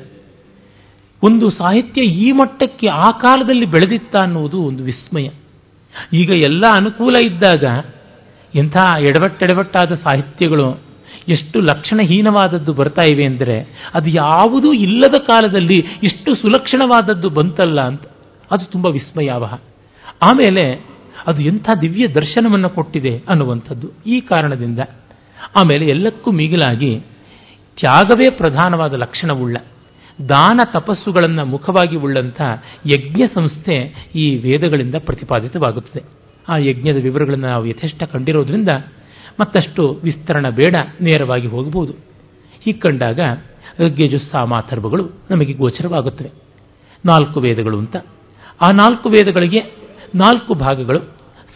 [1.23, 5.29] ಒಂದು ಸಾಹಿತ್ಯ ಈ ಮಟ್ಟಕ್ಕೆ ಆ ಕಾಲದಲ್ಲಿ ಬೆಳೆದಿತ್ತ ಅನ್ನುವುದು ಒಂದು ವಿಸ್ಮಯ.
[6.13, 7.65] ಈಗ ಎಲ್ಲ ಅನುಕೂಲ ಇದ್ದಾಗ
[8.55, 8.77] ಎಂಥ
[9.09, 10.81] ಎಡವಟ್ಟೆಡವಟ್ಟಾದ ಸಾಹಿತ್ಯಗಳು
[11.29, 13.57] ಎಷ್ಟು ಲಕ್ಷಣಹೀನವಾದದ್ದು ಬರ್ತಾ ಇವೆ ಅಂದರೆ
[13.95, 18.05] ಅದು ಯಾವುದೂ ಇಲ್ಲದ ಕಾಲದಲ್ಲಿ ಇಷ್ಟು ಸುಲಕ್ಷಣವಾದದ್ದು ಬಂತಲ್ಲ ಅಂತ.
[18.51, 19.55] ಅದು ತುಂಬ ವಿಸ್ಮಯಾವಹ.
[20.23, 20.87] ಆಮೇಲೆ
[21.27, 24.79] ಅದು ಎಂಥ ದಿವ್ಯ ದರ್ಶನವನ್ನು ಕೊಟ್ಟಿದೆ ಅನ್ನುವಂಥದ್ದು ಈ ಕಾರಣದಿಂದ.
[25.57, 27.01] ಆಮೇಲೆ ಎಲ್ಲಕ್ಕೂ ಮಿಗಿಲಾಗಿ
[27.79, 29.57] ತ್ಯಾಗವೇ ಪ್ರಧಾನವಾದ ಲಕ್ಷಣವುಳ್ಳ.
[30.29, 32.43] ದಾನ ತಪಸ್ಸುಗಳನ್ನು ಮುಖವಾಗಿ ಉಳ್ಳಂಥ
[32.87, 36.03] ಯಜ್ಞ ಸಂಸ್ಥೆ ಈ ವೇದಗಳಿಂದ ಪ್ರತಿಪಾದಿತವಾಗುತ್ತದೆ.
[36.49, 38.69] ಆ ಯಜ್ಞದ ವಿವರಗಳನ್ನು ನಾವು ಯಥೇಷ್ಟ ಕಂಡಿರೋದ್ರಿಂದ
[39.41, 41.93] ಮತ್ತಷ್ಟು ವಿಸ್ತರಣ ಬೇಡ, ನೇರವಾಗಿ ಹೋಗಬಹುದು.
[42.65, 43.21] ಹೀಗೆ ಕಂಡಾಗ
[43.87, 46.31] ಯಜ್ಞಜುಸ್ಸಾಮಾಥರ್ವಗಳು ನಮಗೆ ಗೋಚರವಾಗುತ್ತವೆ.
[47.07, 47.97] ನಾಲ್ಕು ವೇದಗಳು ಅಂತ.
[48.65, 49.59] ಆ ನಾಲ್ಕು ವೇದಗಳಿಗೆ
[50.15, 50.99] ನಾಲ್ಕು ಭಾಗಗಳು,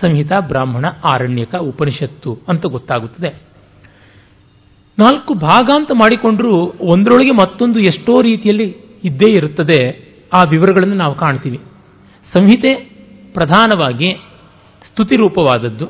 [0.00, 3.42] ಸಂಹಿತ, ಬ್ರಾಹ್ಮಣ, ಆರಣ್ಯಕ, ಉಪನಿಷತ್ತು ಅಂತ ಗೊತ್ತಾಗುತ್ತದೆ.
[4.98, 10.08] ನಾಲ್ಕು ಭಾಗ ಅಂತ ಮಾಡಿಕೊಂಡ್ರೂ ಒಂದರೊಳಗೆ ಮತ್ತೊಂದು ಎಷ್ಟೋ ರೀತಿಯಲ್ಲಿ ಇದ್ದೇ ಇರುತ್ತದೆ.
[10.34, 11.58] ಆ ವಿವರಗಳನ್ನು ನಾವು ಕಾಣ್ತೀವಿ.
[12.36, 12.74] ಸಂಹಿತೆ
[13.34, 14.10] ಪ್ರಧಾನವಾಗಿ
[14.90, 15.86] ಸ್ತುತಿ ರೂಪವಾದದ್ದು,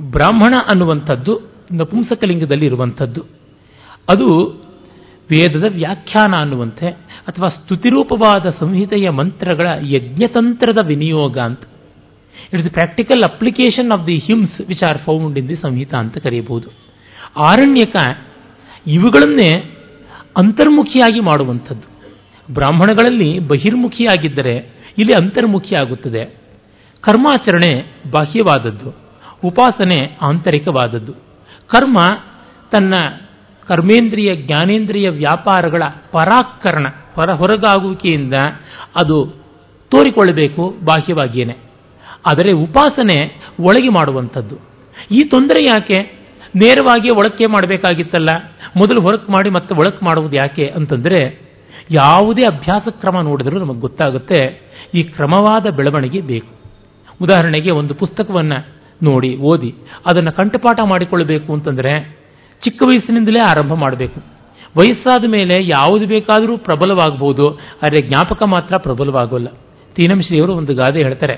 [0.00, 1.40] ಬ್ರಾಹ್ಮಣ ಅನ್ನುವಂಥದ್ದು
[1.72, 3.22] ನಪುಂಸಕಲಿಂಗದಲ್ಲಿ ಇರುವಂಥದ್ದು
[4.08, 4.26] ಅದು
[5.30, 6.86] ವೇದದ ವ್ಯಾಖ್ಯಾನ ಅನ್ನುವಂತೆ
[7.28, 11.60] ಅಥವಾ ಸ್ತುತಿರೂಪವಾದ ಸಂಹಿತೆಯ ಮಂತ್ರಗಳ ಯಜ್ಞತಂತ್ರದ ವಿನಿಯೋಗ ಅಂತ.
[12.52, 16.68] It's the practical application of the hymns which are found in the Samhita ಅಂತ ಕರೆಯಬಹುದು.
[17.36, 17.96] ಆರಣ್ಯಕ
[18.86, 19.78] ಇವುಗಳನ್ನೇ
[20.38, 21.92] ಅಂತರ್ಮುಖಿಯಾಗಿ ಮಾಡುವಂಥದ್ದು.
[22.54, 24.56] ಬ್ರಾಹ್ಮಣಗಳಲ್ಲಿ ಬಹಿರ್ಮುಖಿಯಾಗಿದ್ದರೆ
[24.98, 26.24] ಇಲ್ಲಿ ಅಂತರ್ಮುಖಿ ಆಗುತ್ತದೆ
[27.00, 28.96] ಕರ್ಮಾಚರಣೆ ಬಾಹ್ಯವಾದದ್ದು.
[29.44, 31.12] ಉಪಾಸನೆ ಆಂತರಿಕವಾದದ್ದು.
[31.66, 31.98] ಕರ್ಮ
[32.70, 32.94] ತನ್ನ
[33.72, 38.34] ಕರ್ಮೇಂದ್ರಿಯ, ಜ್ಞಾನೇಂದ್ರಿಯ ವ್ಯಾಪಾರಗಳ ಪರಾಕರಣ ಹೊರ, ಹೊರಗಾಗುವಿಕೆಯಿಂದ
[38.96, 39.26] ಅದು
[39.90, 41.56] ತೋರಿಕೊಳ್ಳಬೇಕು ಬಾಹ್ಯವಾಗಿಯೇ
[42.26, 44.56] ಆದರೆ ಉಪಾಸನೆ ಒಳಗೆ ಮಾಡುವಂಥದ್ದು.
[45.10, 46.22] ಈ ತೊಂದರೆ ಯಾಕೆ?
[46.56, 48.28] ನೇರವಾಗಿ ಒಳಕ್ಕೆ ಮಾಡಬೇಕಾಗಿತ್ತಲ್ಲ.
[48.76, 51.40] ಮೊದಲು ಹೊರಕ್ಕೆ ಮಾಡಿ ಮತ್ತೆ ಒಳಕ್ಕೆ ಮಾಡುವುದು ಯಾಕೆ ಅಂತಂದರೆ,
[51.90, 54.62] ಯಾವುದೇ ಅಭ್ಯಾಸ ಕ್ರಮ ನೋಡಿದರೂ ನಮಗೆ ಗೊತ್ತಾಗುತ್ತೆ,
[54.94, 56.54] ಈ ಕ್ರಮವಾದ ಬೆಳವಣಿಗೆ ಬೇಕು.
[57.22, 58.66] ಉದಾಹರಣೆಗೆ ಒಂದು ಪುಸ್ತಕವನ್ನು
[59.02, 59.74] ನೋಡಿ, ಓದಿ,
[60.06, 62.21] ಅದನ್ನು ಕಂಠಪಾಠ ಮಾಡಿಕೊಳ್ಳಬೇಕು ಅಂತಂದರೆ
[62.64, 64.20] ಚಿಕ್ಕ ವಯಸ್ಸಿನಿಂದಲೇ ಆರಂಭ ಮಾಡಬೇಕು.
[64.76, 69.48] ವಯಸ್ಸಾದ ಮೇಲೆ ಯಾವುದು ಬೇಕಾದರೂ ಪ್ರಬಲವಾಗಬಹುದು, ಆದರೆ ಜ್ಞಾಪಕ ಮಾತ್ರ ಪ್ರಬಲವಾಗೋಲ್ಲ.
[69.94, 71.34] ತೀನಂಶ್ರೀಯವರು ಒಂದು ಗಾದೆ ಹೇಳ್ತಾರೆ,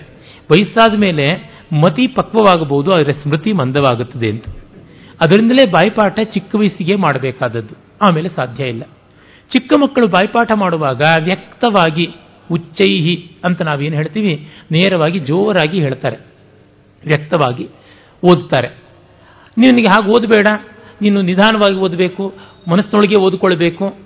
[0.53, 1.27] ವಯಸ್ಸಾದ ಮೇಲೆ
[1.73, 4.45] ಮತಿ ಪಕ್ವವಾಗಬಹುದು, ಆದರೆ ಸ್ಮೃತಿ ಮಂದವಾಗುತ್ತದೆ ಅಂತ.
[5.21, 7.75] ಅದರಿಂದಲೇ ಬಾಯ್ಪಾಠ ಚಿಕ್ಕ ವಯಸ್ಸಿಗೆ ಮಾಡಬೇಕಾದದ್ದು.
[8.03, 8.85] ಆಮೇಲೆ ಸಾಧ್ಯ ಇಲ್ಲ.
[9.53, 12.07] ಚಿಕ್ಕ ಮಕ್ಕಳು ಬಾಯ್ಪಾಠ ಮಾಡುವಾಗ ವ್ಯಕ್ತವಾಗಿ
[12.51, 13.15] ಉಚ್ಚೈಹಿ
[13.45, 14.49] ಅಂತ ನಾವೇನು ಹೇಳ್ತೀವಿ?
[14.73, 16.17] ನೇರವಾಗಿ ಜೋರಾಗಿ ಹೇಳ್ತಾರೆ.
[17.05, 17.69] ವ್ಯಕ್ತವಾಗಿ
[18.23, 18.69] ಓದ್ತಾರೆ
[19.59, 20.47] ನಿನಗೆ ಹಾಗೆ ಓದಬೇಡ?
[21.03, 22.35] ನೀನು ನಿಧಾನವಾಗಿ ಓದಬೇಕು
[22.71, 23.97] ಮನಸ್ಸಿನೊಳಗೆ ಓದಿಕೊಳ್ಬೇಕು,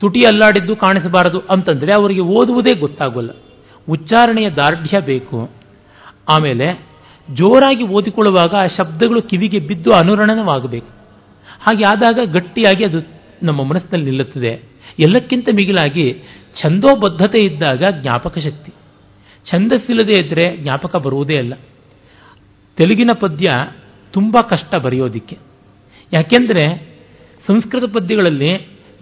[0.00, 3.30] ತುಟಿ ಅಲ್ಲಾಡಿದ್ದು ಕಾಣಿಸಬಾರದು ಅಂತಂದರೆ ಅವರಿಗೆ ಓದುವುದೇ ಗೊತ್ತಾಗೋಲ್ಲ.
[3.88, 5.50] ಉಚ್ಚಾರಣೆಯ ದಾರ್ಢ್ಯ ಬೇಕು.
[6.30, 6.86] ಆಮೇಲೆ
[7.30, 10.86] ಜೋರಾಗಿ ಓದಿಕೊಳ್ಳುವಾಗ ಆ ಶಬ್ದಗಳು ಕಿವಿಗೆ ಬಿದ್ದು ಅನುರಣನವಾಗಬೇಕು.
[11.60, 12.98] ಹಾಗೆ ಆದಾಗ ಗಟ್ಟಿಯಾಗಿ ಅದು
[13.42, 14.62] ನಮ್ಮ ಮನಸ್ಸಿನಲ್ಲಿ ನಿಲ್ಲುತ್ತದೆ.
[15.00, 16.22] ಎಲ್ಲಕ್ಕಿಂತ ಮಿಗಿಲಾಗಿ
[16.62, 18.72] ಛಂದೋಬದ್ಧತೆ ಇದ್ದಾಗ ಜ್ಞಾಪಕ ಶಕ್ತಿ.
[19.50, 21.54] ಛಂದಸ್ಸಿಲ್ಲದೆ ಇದ್ದರೆ ಜ್ಞಾಪಕ ಬರುವುದೇ ಅಲ್ಲ.
[22.76, 23.48] ತೆಲುಗಿನ ಪದ್ಯ
[24.12, 25.51] ತುಂಬ ಕಷ್ಟ ಬರೆಯೋದಿಕ್ಕೆ.
[26.12, 26.92] ಯಾಕೆಂದರೆ
[27.46, 28.50] ಸಂಸ್ಕೃತ ಪದ್ಯಗಳಲ್ಲಿ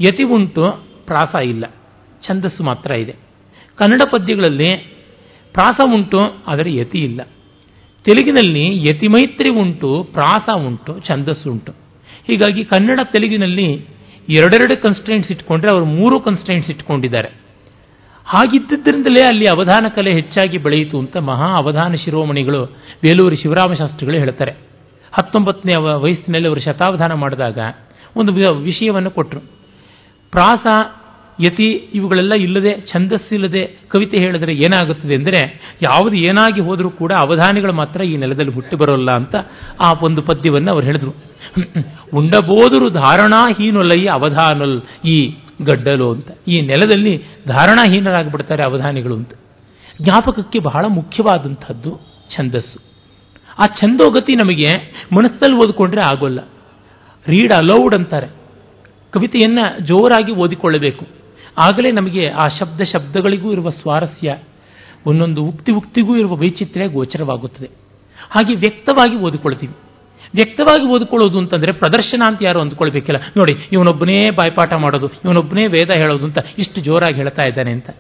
[0.01, 1.65] ಯತಿ ಉಂಟು, ಪ್ರಾಸ ಇಲ್ಲ,
[2.27, 3.13] ಛಂದಸ್ಸು ಮಾತ್ರ ಇದೆ.
[3.77, 4.69] ಕನ್ನಡ ಪದ್ಯಗಳಲ್ಲಿ
[5.53, 7.21] ಪ್ರಾಸ ಉಂಟು, ಆದರೆ ಯತಿ ಇಲ್ಲ.
[8.05, 11.73] ತೆಲುಗಿನಲ್ಲಿ ಯತಿಮೈತ್ರಿ ಉಂಟು, ಪ್ರಾಸ ಉಂಟು, ಛಂದಸ್ಸು ಉಂಟು.
[12.27, 13.87] ಹೀಗಾಗಿ ಕನ್ನಡ ತೆಲುಗಿನಲ್ಲಿ
[14.29, 17.31] ಎರಡೆರಡು ಕನ್ಸ್ಟೆಂಟ್ಸ್ ಇಟ್ಕೊಂಡ್ರೆ ಅವರು ಮೂರು ಕನ್ಸ್ಟೆಂಟ್ಸ್ ಇಟ್ಕೊಂಡಿದ್ದಾರೆ.
[18.27, 22.67] ಹಾಗಿದ್ದರಿಂದಲೇ ಅಲ್ಲಿ ಅವಧಾನ ಕಲೆ ಹೆಚ್ಚಾಗಿ ಬೆಳೆಯಿತು ಅಂತ ಮಹಾ ಅವಧಾನ ಶಿರೋಮಣಿಗಳು,
[23.03, 24.70] ಬೇಲೂರು ಶಿವರಾಮಶಾಸ್ತ್ರಿಗಳು ಹೇಳ್ತಾರೆ.
[25.13, 27.59] ಹತ್ತೊಂಬತ್ತನೇ ವಯಸ್ಸಿನಲ್ಲಿ ಅವರು ಶತಾವಧಾನ ಮಾಡಿದಾಗ
[28.17, 29.41] ಒಂದು ವಿಷಯವನ್ನು ಕೊಟ್ಟರು
[30.33, 30.67] ಪ್ರಾಸ
[31.43, 35.41] ಯತಿ ಇವುಗಳೆಲ್ಲ ಇಲ್ಲದೆ ಛಂದಸ್ಸಿಲ್ಲದೆ ಕವಿತೆ ಹೇಳಿದ್ರೆ ಏನಾಗುತ್ತದೆ ಅಂದರೆ
[35.83, 39.35] ಯಾವುದು ಏನಾಗಿ ಹೋದರೂ ಕೂಡ ಅವಧಾನಿಗಳು ಮಾತ್ರ ಈ ನೆಲದಲ್ಲಿ ಹುಟ್ಟಿ ಬರೋಲ್ಲ ಅಂತ
[39.81, 41.31] ಆ ಒಂದು ಪದ್ಯವನ್ನು ಅವರು ಹೇಳಿದರು.
[42.17, 46.29] ಉಂಡಬೋದರು ಧಾರಣಾಹೀನೊಲ್ಲಯ್ಯ ಅವಧಾನಲ್ ಈ ಗಡ್ಡಲು ಅಂತ.
[46.49, 47.17] ಈ ನೆಲದಲ್ಲಿ
[47.49, 49.33] ಧಾರಣಾಹೀನರಾಗಿಬಿಡ್ತಾರೆ ಅವಧಾನಿಗಳು ಅಂತ.
[50.03, 52.01] ಜ್ಞಾಪಕಕ್ಕೆ ಬಹಳ ಮುಖ್ಯವಾದಂಥದ್ದು
[52.37, 52.90] ಛಂದಸ್ಸು.
[53.59, 54.69] ಆ ಛಂದೋಗತಿ ನಮಗೆ
[55.13, 56.41] ಮನಸ್ಸಲ್ಲಿ ಓದಿಕೊಂಡ್ರೆ ಆಗೋಲ್ಲ.
[57.27, 58.27] ರೀಡ್ ಅಲೌಡ್ ಅಂತಾರೆ.
[59.11, 61.07] ಕವಿತೆಯನ್ನು ಜೋರಾಗಿ ಓದಿಕೊಳ್ಳಬೇಕು.
[61.59, 64.37] ಆಗಲೇ ನಮಗೆ ಆ ಶಬ್ದ ಶಬ್ದಗಳಿಗೂ ಇರುವ ಸ್ವಾರಸ್ಯ,
[65.07, 67.71] ಒಂದೊಂದು ಉಕ್ತಿ ಉಕ್ತಿಗೂ ಇರುವ ವೈಚಿತ್ರ್ಯ ಗೋಚರವಾಗುತ್ತದೆ.
[68.31, 69.73] ಹಾಗೆ ವ್ಯಕ್ತವಾಗಿ ಓದಿಕೊಳ್ತೀವಿ.
[70.35, 73.21] ವ್ಯಕ್ತವಾಗಿ ಓದಿಕೊಳ್ಳೋದು ಅಂತಂದರೆ ಪ್ರದರ್ಶನ ಅಂತ ಯಾರು ಅಂದ್ಕೊಳ್ಬೇಕಿಲ್ಲ.
[73.37, 77.91] ನೋಡಿ, ಇವನೊಬ್ಬನೇ ಬಾಯ್ಪಾಠ ಮಾಡೋದು, ಇವನೊಬ್ಬನೇ ವೇದ ಹೇಳೋದು ಅಂತ ಇಷ್ಟು ಜೋರಾಗಿ ಹೇಳ್ತಾ ಇದ್ದಾನೆ ಅಂತ.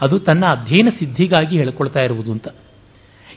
[0.00, 2.48] ಅದು ತನ್ನ ಅಧ್ಯಯನ ಸಿದ್ಧಿಗಾಗಿ ಹೇಳ್ಕೊಳ್ತಾ ಇರುವುದು ಅಂತ.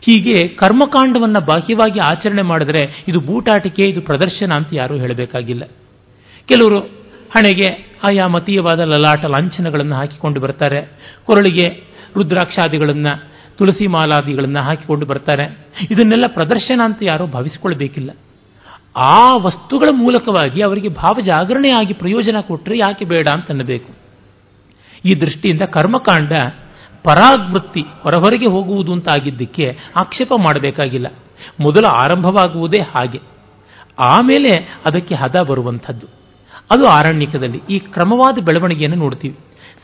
[0.05, 5.63] ಹೀಗೆ ಕರ್ಮಕಾಂಡವನ್ನು ಬಾಹ್ಯವಾಗಿ ಆಚರಣೆ ಮಾಡಿದ್ರೆ ಇದು ಬೂಟಾಟಿಕೆ, ಇದು ಪ್ರದರ್ಶನ ಅಂತ ಯಾರೂ ಹೇಳಬೇಕಾಗಿಲ್ಲ.
[6.45, 6.79] ಕೆಲವರು
[7.35, 10.81] ಹಣೆಗೆ ಆಯಾ ಮತೀಯವಾದ ಲಲಾಟ ಲಾಂಛನಗಳನ್ನು ಹಾಕಿಕೊಂಡು ಬರ್ತಾರೆ.
[11.25, 11.67] ಕೊರಳಿಗೆ
[12.15, 13.23] ರುದ್ರಾಕ್ಷಾದಿಗಳನ್ನು,
[13.57, 15.67] ತುಳಸಿ ಮಾಲಾದಿಗಳನ್ನು ಹಾಕಿಕೊಂಡು ಬರ್ತಾರೆ.
[15.91, 18.09] ಇದನ್ನೆಲ್ಲ ಪ್ರದರ್ಶನ ಅಂತ ಯಾರೂ ಭಾವಿಸಿಕೊಳ್ಬೇಕಿಲ್ಲ.
[18.95, 23.93] ಆ ವಸ್ತುಗಳ ಮೂಲಕವಾಗಿ ಅವರಿಗೆ ಭಾವ ಜಾಗರಣೆಯಾಗಿ ಪ್ರಯೋಜನ ಕೊಟ್ಟರೆ ಯಾಕೆ ಬೇಡ ಅಂತ ಅನ್ನಬೇಕು.
[25.05, 26.31] ಈ ದೃಷ್ಟಿಯಿಂದ ಕರ್ಮಕಾಂಡ
[27.03, 31.07] ಪರಾಗ್ವೃತ್ತಿ ಹೊರಹೊರಗೆ ಹೋಗುವುದು ಅಂತ ಆಗಿದ್ದಕ್ಕೆ ಆಕ್ಷೇಪ ಮಾಡಬೇಕಾಗಿಲ್ಲ.
[31.61, 33.21] ಮೊದಲು ಆರಂಭವಾಗುವುದೇ ಹಾಗೆ.
[33.99, 36.07] ಆಮೇಲೆ ಅದಕ್ಕೆ ಹದ ಬರುವಂಥದ್ದು.
[36.71, 39.37] ಅದು ಆರಣ್ಯಕದಲ್ಲಿ ಈ ಕ್ರಮವಾದ ಬೆಳವಣಿಗೆಯನ್ನು ನೋಡ್ತೀವಿ.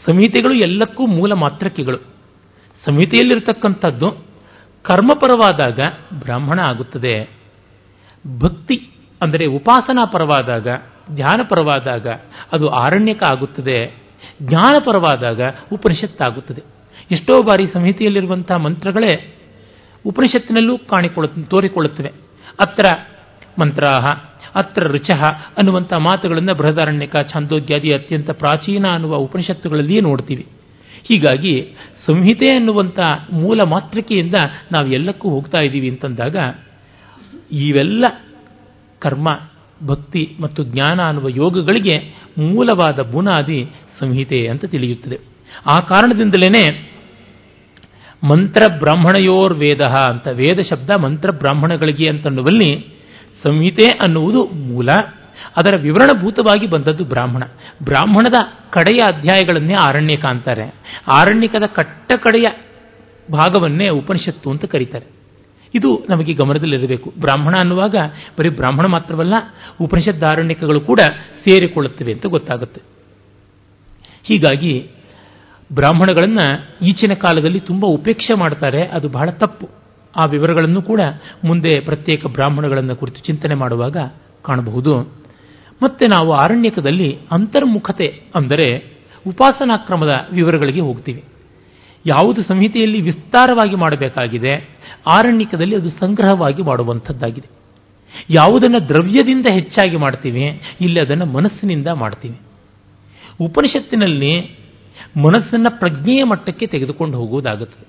[0.08, 1.98] ಸಂಹಿತೆಗಳು ಎಲ್ಲಕ್ಕೂ ಮೂಲ ಮಾತ್ರಕ್ಕೆಗಳು
[2.86, 4.12] ಸಂಹಿತೆಯಲ್ಲಿರತಕ್ಕಂಥದ್ದು,
[4.84, 5.80] ಕರ್ಮಪರವಾದಾಗ
[6.14, 7.30] ಬ್ರಾಹ್ಮಣ ಆಗುತ್ತದೆ.
[8.40, 10.68] ಭಕ್ತಿ ಅಂದರೆ ಉಪಾಸನಾ ಪರವಾದಾಗ
[11.16, 12.08] ಧ್ಯಾನಪರವಾದಾಗ
[12.52, 14.04] ಅದು ಆರಣ್ಯಕ ಆಗುತ್ತದೆ.
[14.42, 15.42] ಜ್ಞಾನಪರವಾದಾಗ
[15.74, 16.78] ಉಪನಿಷತ್ತಾಗುತ್ತದೆ.
[17.12, 19.36] ಎಷ್ಟೋ ಬಾರಿ ಸಂಹಿತೆಯಲ್ಲಿರುವಂತಹ ಮಂತ್ರಗಳೇ
[20.06, 22.12] ಉಪನಿಷತ್ತಿನಲ್ಲೂ ಕಾಣಿಕೊಳ್ಳು ತೋರಿಕೊಳ್ಳುತ್ತವೆ.
[22.60, 22.84] ಅತ್ರ
[23.60, 24.06] ಮಂತ್ರಾಹ,
[24.56, 25.22] ಅತ್ರ ರುಚಃ
[25.58, 30.48] ಅನ್ನುವಂಥ ಮಾತುಗಳನ್ನು ಬೃಹದಾರಣ್ಯಕ ಛಾಂದೋಗ್ಯಾದಿ ಅತ್ಯಂತ ಪ್ರಾಚೀನ ಅನ್ನುವ ಉಪನಿಷತ್ತುಗಳಲ್ಲಿಯೇ ನೋಡ್ತೀವಿ.
[31.03, 31.75] ಹೀಗಾಗಿ
[32.08, 33.00] ಸಂಹಿತೆ ಅನ್ನುವಂಥ
[33.34, 34.34] ಮೂಲ ಮಾತೃಕೆಯಿಂದ
[34.72, 36.38] ನಾವು ಎಲ್ಲಕ್ಕೂ ಹೋಗ್ತಾ ಇದ್ದೀವಿ ಅಂತಂದಾಗ
[37.51, 38.03] ಇವೆಲ್ಲ
[39.00, 39.40] ಕರ್ಮ,
[39.85, 43.66] ಭಕ್ತಿ ಮತ್ತು ಜ್ಞಾನ ಅನ್ನುವ ಯೋಗಗಳಿಗೆ ಮೂಲವಾದ ಬುನಾದಿ
[44.00, 45.20] ಸಂಹಿತೆ ಅಂತ ತಿಳಿಯುತ್ತದೆ.
[45.66, 46.89] ಆ ಕಾರಣದಿಂದಲೇ
[48.24, 52.88] ಮಂತ್ರ ಬ್ರಾಹ್ಮಣಯೋರ್ ವೇದ ಅಂತ ವೇದ ಶಬ್ದ ಮಂತ್ರ ಬ್ರಾಹ್ಮಣಗಳಿಗೆ ಅಂತನ್ನುವಲ್ಲಿ
[53.44, 54.88] ಸಂಹಿತೆ ಅನ್ನುವುದು ಮೂಲ.
[55.58, 57.44] ಅದರ ವಿವರಣಭೂತವಾಗಿ ಬಂದದ್ದು ಬ್ರಾಹ್ಮಣ.
[57.84, 58.34] ಬ್ರಾಹ್ಮಣದ
[58.70, 60.75] ಕಡೆಯ ಅಧ್ಯಾಯಗಳನ್ನೇ ಆರಣ್ಯಕ ಅಂತಾರೆ.
[61.14, 62.46] ಆರಣ್ಯಕದ ಕಟ್ಟ ಕಡೆಯ
[63.32, 65.05] ಭಾಗವನ್ನೇ ಉಪನಿಷತ್ತು ಅಂತ ಕರೀತಾರೆ.
[65.75, 67.14] ಇದು ನಮಗೆ ಗಮನದಲ್ಲಿರಬೇಕು.
[67.20, 67.96] ಬ್ರಾಹ್ಮಣ ಅನ್ನುವಾಗ
[68.40, 69.34] ಬರೀ ಬ್ರಾಹ್ಮಣ ಮಾತ್ರವಲ್ಲ,
[69.82, 71.00] ಉಪನಿಷದ್ದಾರಣ್ಯಕಗಳು ಕೂಡ
[71.48, 72.82] ಸೇರಿಕೊಳ್ಳುತ್ತವೆ ಅಂತ ಗೊತ್ತಾಗುತ್ತೆ.
[74.24, 74.88] ಹೀಗಾಗಿ
[75.74, 76.46] ಬ್ರಾಹ್ಮಣಗಳನ್ನು
[76.86, 79.70] ಈಚಿನ ಕಾಲದಲ್ಲಿ ತುಂಬ ಉಪೇಕ್ಷೆ ಮಾಡ್ತಾರೆ, ಅದು ಬಹಳ ತಪ್ಪು.
[80.16, 81.01] ಆ ವಿವರಗಳನ್ನು ಕೂಡ
[81.46, 83.98] ಮುಂದೆ ಪ್ರತ್ಯೇಕ ಬ್ರಾಹ್ಮಣಗಳನ್ನು ಕುರಿತು ಚಿಂತನೆ ಮಾಡುವಾಗ
[84.44, 85.00] ಕಾಣಬಹುದು.
[85.84, 91.24] ಮತ್ತೆ ನಾವು ಆರಣ್ಯಕದಲ್ಲಿ ಅಂತರ್ಮುಖತೆ ಅಂದರೆ ಉಪಾಸನಾ ಕ್ರಮದ ವಿವರಗಳಿಗೆ ಹೋಗ್ತೀವಿ.
[92.05, 94.53] ಯಾವುದು ಸಂಹಿತೆಯಲ್ಲಿ ವಿಸ್ತಾರವಾಗಿ ಮಾಡಬೇಕಾಗಿದೆ
[95.08, 97.50] ಆರಣ್ಯಕದಲ್ಲಿ ಅದು ಸಂಗ್ರಹವಾಗಿ ಮಾಡುವಂಥದ್ದಾಗಿದೆ.
[98.29, 102.38] ಯಾವುದನ್ನು ದ್ರವ್ಯದಿಂದ ಹೆಚ್ಚಾಗಿ ಮಾಡ್ತೀವಿ ಇಲ್ಲಿ ಅದನ್ನು ಮನಸ್ಸಿನಿಂದ ಮಾಡ್ತೀವಿ.
[103.42, 104.58] ಉಪನಿಷತ್ತಿನಲ್ಲಿ
[105.18, 107.88] ಮನಸ್ಸನ್ನು ಪ್ರಜ್ಞೆಯ ಮಟ್ಟಕ್ಕೆ ತೆಗೆದುಕೊಂಡು ಹೋಗುವುದಾಗುತ್ತದೆ.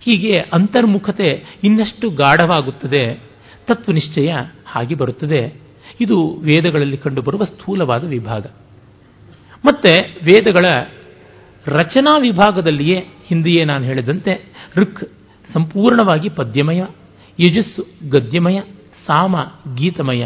[0.00, 3.14] ಹೀಗೆ ಅಂತರ್ಮುಖತೆ ಇನ್ನಷ್ಟು ಗಾಢವಾಗುತ್ತದೆ,
[3.66, 4.34] ತತ್ವನಿಶ್ಚಯ
[4.66, 5.62] ಹಾಗೆ ಬರುತ್ತದೆ.
[6.00, 8.46] ಇದು ವೇದಗಳಲ್ಲಿ ಕಂಡುಬರುವ ಸ್ಥೂಲವಾದ ವಿಭಾಗ.
[9.64, 10.84] ಮತ್ತೆ ವೇದಗಳ
[11.66, 15.04] ರಚನಾ ವಿಭಾಗದಲ್ಲಿಯೇ ಹಿಂದೆಯೇ ನಾನು ಹೇಳಿದಂತೆ ಋಕ್
[15.52, 16.84] ಸಂಪೂರ್ಣವಾಗಿ ಪದ್ಯಮಯ,
[17.40, 18.60] ಯಜಸ್ಸು ಗದ್ಯಮಯ,
[19.06, 19.36] ಸಾಮ
[19.74, 20.24] ಗೀತಮಯ.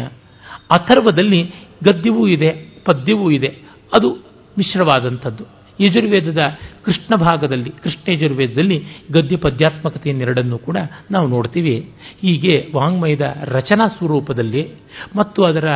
[0.71, 3.47] ಅಥರ್ವದಲ್ಲಿ ಗದ್ಯವೂ ಇದೆ, ಪದ್ಯವೂ ಇದೆ,
[3.95, 4.13] ಅದು
[4.57, 5.56] ಮಿಶ್ರವಾದಂಥದ್ದು.
[5.79, 6.39] ಯಜುರ್ವೇದದ
[6.85, 10.77] ಕೃಷ್ಣ ಭಾಗದಲ್ಲಿ, ಕೃಷ್ಣ ಯಜುರ್ವೇದದಲ್ಲಿ ಗದ್ಯ ಪದ್ಯಾತ್ಮಕತೆಯನ್ನೆರಡನ್ನು ಕೂಡ
[11.11, 11.91] ನಾವು ನೋಡ್ತೀವಿ.
[12.21, 14.71] ಹೀಗೆ ವಾಂಗ್ಮಯದ ರಚನಾ ಸ್ವರೂಪದಲ್ಲಿ
[15.15, 15.67] ಮತ್ತು ಅದರ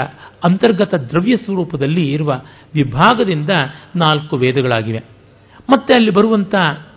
[0.43, 2.41] ಅಂತರ್ಗತ ದ್ರವ್ಯ ಸ್ವರೂಪದಲ್ಲಿ ಇರುವ
[2.73, 3.49] ವಿಭಾಗದಿಂದ
[3.95, 5.03] ನಾಲ್ಕು ವೇದಗಳಾಗಿವೆ.
[5.69, 6.55] ಮತ್ತೆ ಅಲ್ಲಿ ಬರುವಂಥ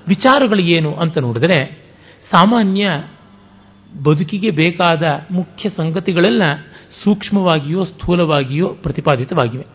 [0.08, 1.84] ವಿಚಾರಗಳು ಏನು ಅಂತ ನೋಡಿದರೆ,
[2.34, 3.04] ಸಾಮಾನ್ಯ
[4.04, 6.42] ಬದುಕಿಗೆ ಬೇಕಾದ ಮುಖ್ಯ ಸಂಗತಿಗಳೆಲ್ಲ
[7.04, 9.66] ಸೂಕ್ಷ್ಮವಾಗಿಯೋ ಸ್ಥೂಲವಾಗಿಯೋ ಪ್ರತಿಪಾದಿತವಾಗಿವೆ.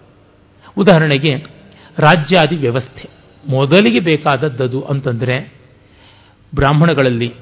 [0.77, 1.35] ಉದಾಹರಣೆಗೆ
[1.97, 5.53] ರಾಜ್ಯಾದಿ ವ್ಯವಸ್ಥೆ ಮೊದಲಿಗೆ ಬೇಕಾದದ್ದದು ಅಂತಂದರೆ
[6.55, 7.33] ಬ್ರಾಹ್ಮಣಗಳಲ್ಲಿ,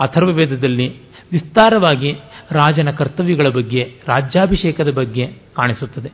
[0.00, 0.94] ಅಥರ್ವವೇದದಲ್ಲಿ
[1.32, 2.12] ವಿಸ್ತಾರವಾಗಿ
[2.52, 6.08] ರಾಜನ ಕರ್ತವ್ಯಗಳ ಬಗ್ಗೆ, ರಾಜ್ಯಾಭಿಷೇಕದ ಬಗ್ಗೆ ಕಾಣಿಸುತ್ತದೆ.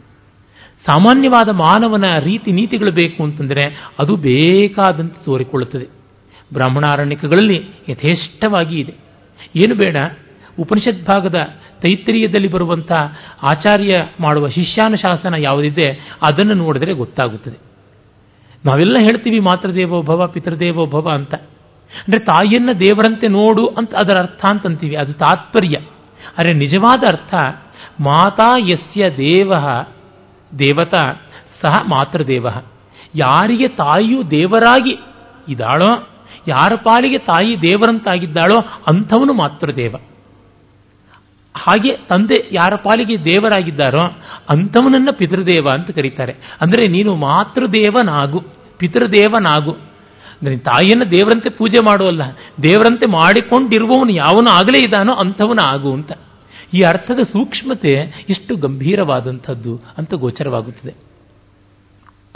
[0.87, 5.85] ಸಾಮಾನ್ಯವಾದ ಮಾನವನ ರೀತಿ ನೀತಿಗಳು ಬೇಕು ಅಂತಂದರೆ ಅದು ಬೇಕಾದಂತೆ ತೋರಿಕೊಳ್ಳುತ್ತದೆ.
[6.53, 8.95] ಬ್ರಾಹ್ಮಣಾರಣ್ಯಕಗಳಲ್ಲಿ ಯಥೇಷ್ಟವಾಗಿ ಇದೆ.
[9.57, 9.97] ಏನು ಬೇಡ,
[10.59, 11.35] ಉಪನಿಷತ್ ಭಾಗದ
[11.83, 12.93] ತೈತ್ರಿಯದಲ್ಲಿ ಬರುವಂಥ
[13.43, 17.72] ಆಚಾರ್ಯ ಮಾಡುವ ಶಿಷ್ಯಾನುಶಾಸನ ಯಾವುದಿದೆ ಅದನ್ನು ನೋಡಿದರೆ ಗೊತ್ತಾಗುತ್ತದೆ.
[18.65, 21.35] ನಾವೆಲ್ಲ ಹೇಳ್ತೀವಿ ಮಾತೃದೇವೋ ಭವ, ಪಿತೃದೇವೋ ಭವ ಅಂತ.
[21.35, 24.97] ಅಂದರೆ ತಾಯಿಯನ್ನ ದೇವರಂತೆ ನೋಡು ಅಂತ ಅದರ ಅರ್ಥ ಅಂತಂತೀವಿ.
[24.97, 25.77] ಅದು ತಾತ್ಪರ್ಯ.
[26.39, 27.35] ಅರೆ ನಿಜವಾದ ಅರ್ಥ,
[28.01, 29.53] ಮಾತಾ ಯಸ್ಯ ದೇವ,
[30.59, 31.21] ದೇವತಾ,
[31.63, 32.47] ಸಹ ಮಾತೃದೇವ.
[33.15, 34.99] ಯಾರಿಗೆ ತಾಯಿಯು ದೇವರಾಗಿ
[35.49, 36.09] ಇದ್ದಾಳೋ,
[36.49, 38.59] ಯಾರ ಪಾಲಿಗೆ ತಾಯಿ ದೇವರಂತಾಗಿದ್ದಾಳೋ
[38.91, 39.95] ಅಂಥವನು ಮಾತೃದೇವ.
[41.55, 44.05] ಹಾಗೆ ತಂದೆ ಯಾರ ಪಾಲಿಗೆ ದೇವರಾಗಿದ್ದಾರೋ
[44.49, 46.33] ಅಂಥವನನ್ನ ಪಿತೃದೇವ ಅಂತ ಕರೀತಾರೆ.
[46.61, 48.41] ಅಂದರೆ ನೀನು ಮಾತೃದೇವನಾಗು,
[48.79, 49.73] ಪಿತೃದೇವನಾಗು.
[50.33, 52.23] ಅಂದರೆ ತಾಯಿಯನ್ನು ದೇವರಂತೆ ಪೂಜೆ ಮಾಡುವಲ್ಲ,
[52.63, 56.13] ದೇವರಂತೆ ಮಾಡಿಕೊಂಡಿರುವವನು ಯಾವನು ಆಗಲೇ ಇದ್ದಾನೋ ಅಂಥವನ ಆಗು ಅಂತ.
[56.75, 57.93] ಈ ಅರ್ಥದ ಸೂಕ್ಷ್ಮತೆ
[58.29, 60.95] ಎಷ್ಟು ಗಂಭೀರವಾದಂಥದ್ದು ಅಂತ ಗೋಚರವಾಗುತ್ತದೆ.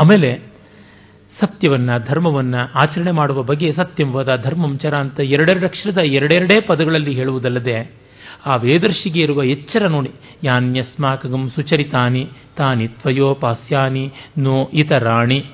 [0.00, 0.30] ಆಮೇಲೆ
[1.40, 8.05] ಸತ್ಯವನ್ನ, ಧರ್ಮವನ್ನ ಆಚರಣೆ ಮಾಡುವ ಬಗ್ಗೆ ಸತ್ಯಂವದ ಧರ್ಮಂಚರ ಧರ್ಮಂ ಚರ ಅಂತ ಎರಡೆರಡು ಅಕ್ಷರದ ಎರಡೆರಡೇ ಪದಗಳಲ್ಲಿ ಹೇಳುವುದಲ್ಲದೆ
[8.46, 10.10] ಆ ವೇದರ್ಶಿಗೆ ಇರುವ ಎಚ್ಚರ ನೋಡಿ.
[10.44, 15.44] ಯಾನ್ಯಸ್ಮಾಕಗಂ ಸುಚರಿತಾನಿ, ತಾನಿ ತ್ವಯೋಪಾಸ್ಯಾನಿ, ನೋ ಇತರಾಣಿ.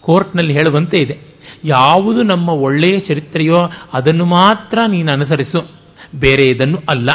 [0.00, 1.18] ಕೋರ್ಟ್ನಲ್ಲಿ ಹೇಳುವಂತೆ ಇದೆ.
[1.64, 3.54] ಯಾವುದು ನಮ್ಮ ಒಳ್ಳೆಯ ಚರಿತ್ರೆಯೋ
[3.92, 5.70] ಅದನ್ನು ಮಾತ್ರ ನೀನು ಅನುಸರಿಸು.
[6.14, 7.08] ಬೇರೆ ಇದನ್ನು ಅಲ್ಲ.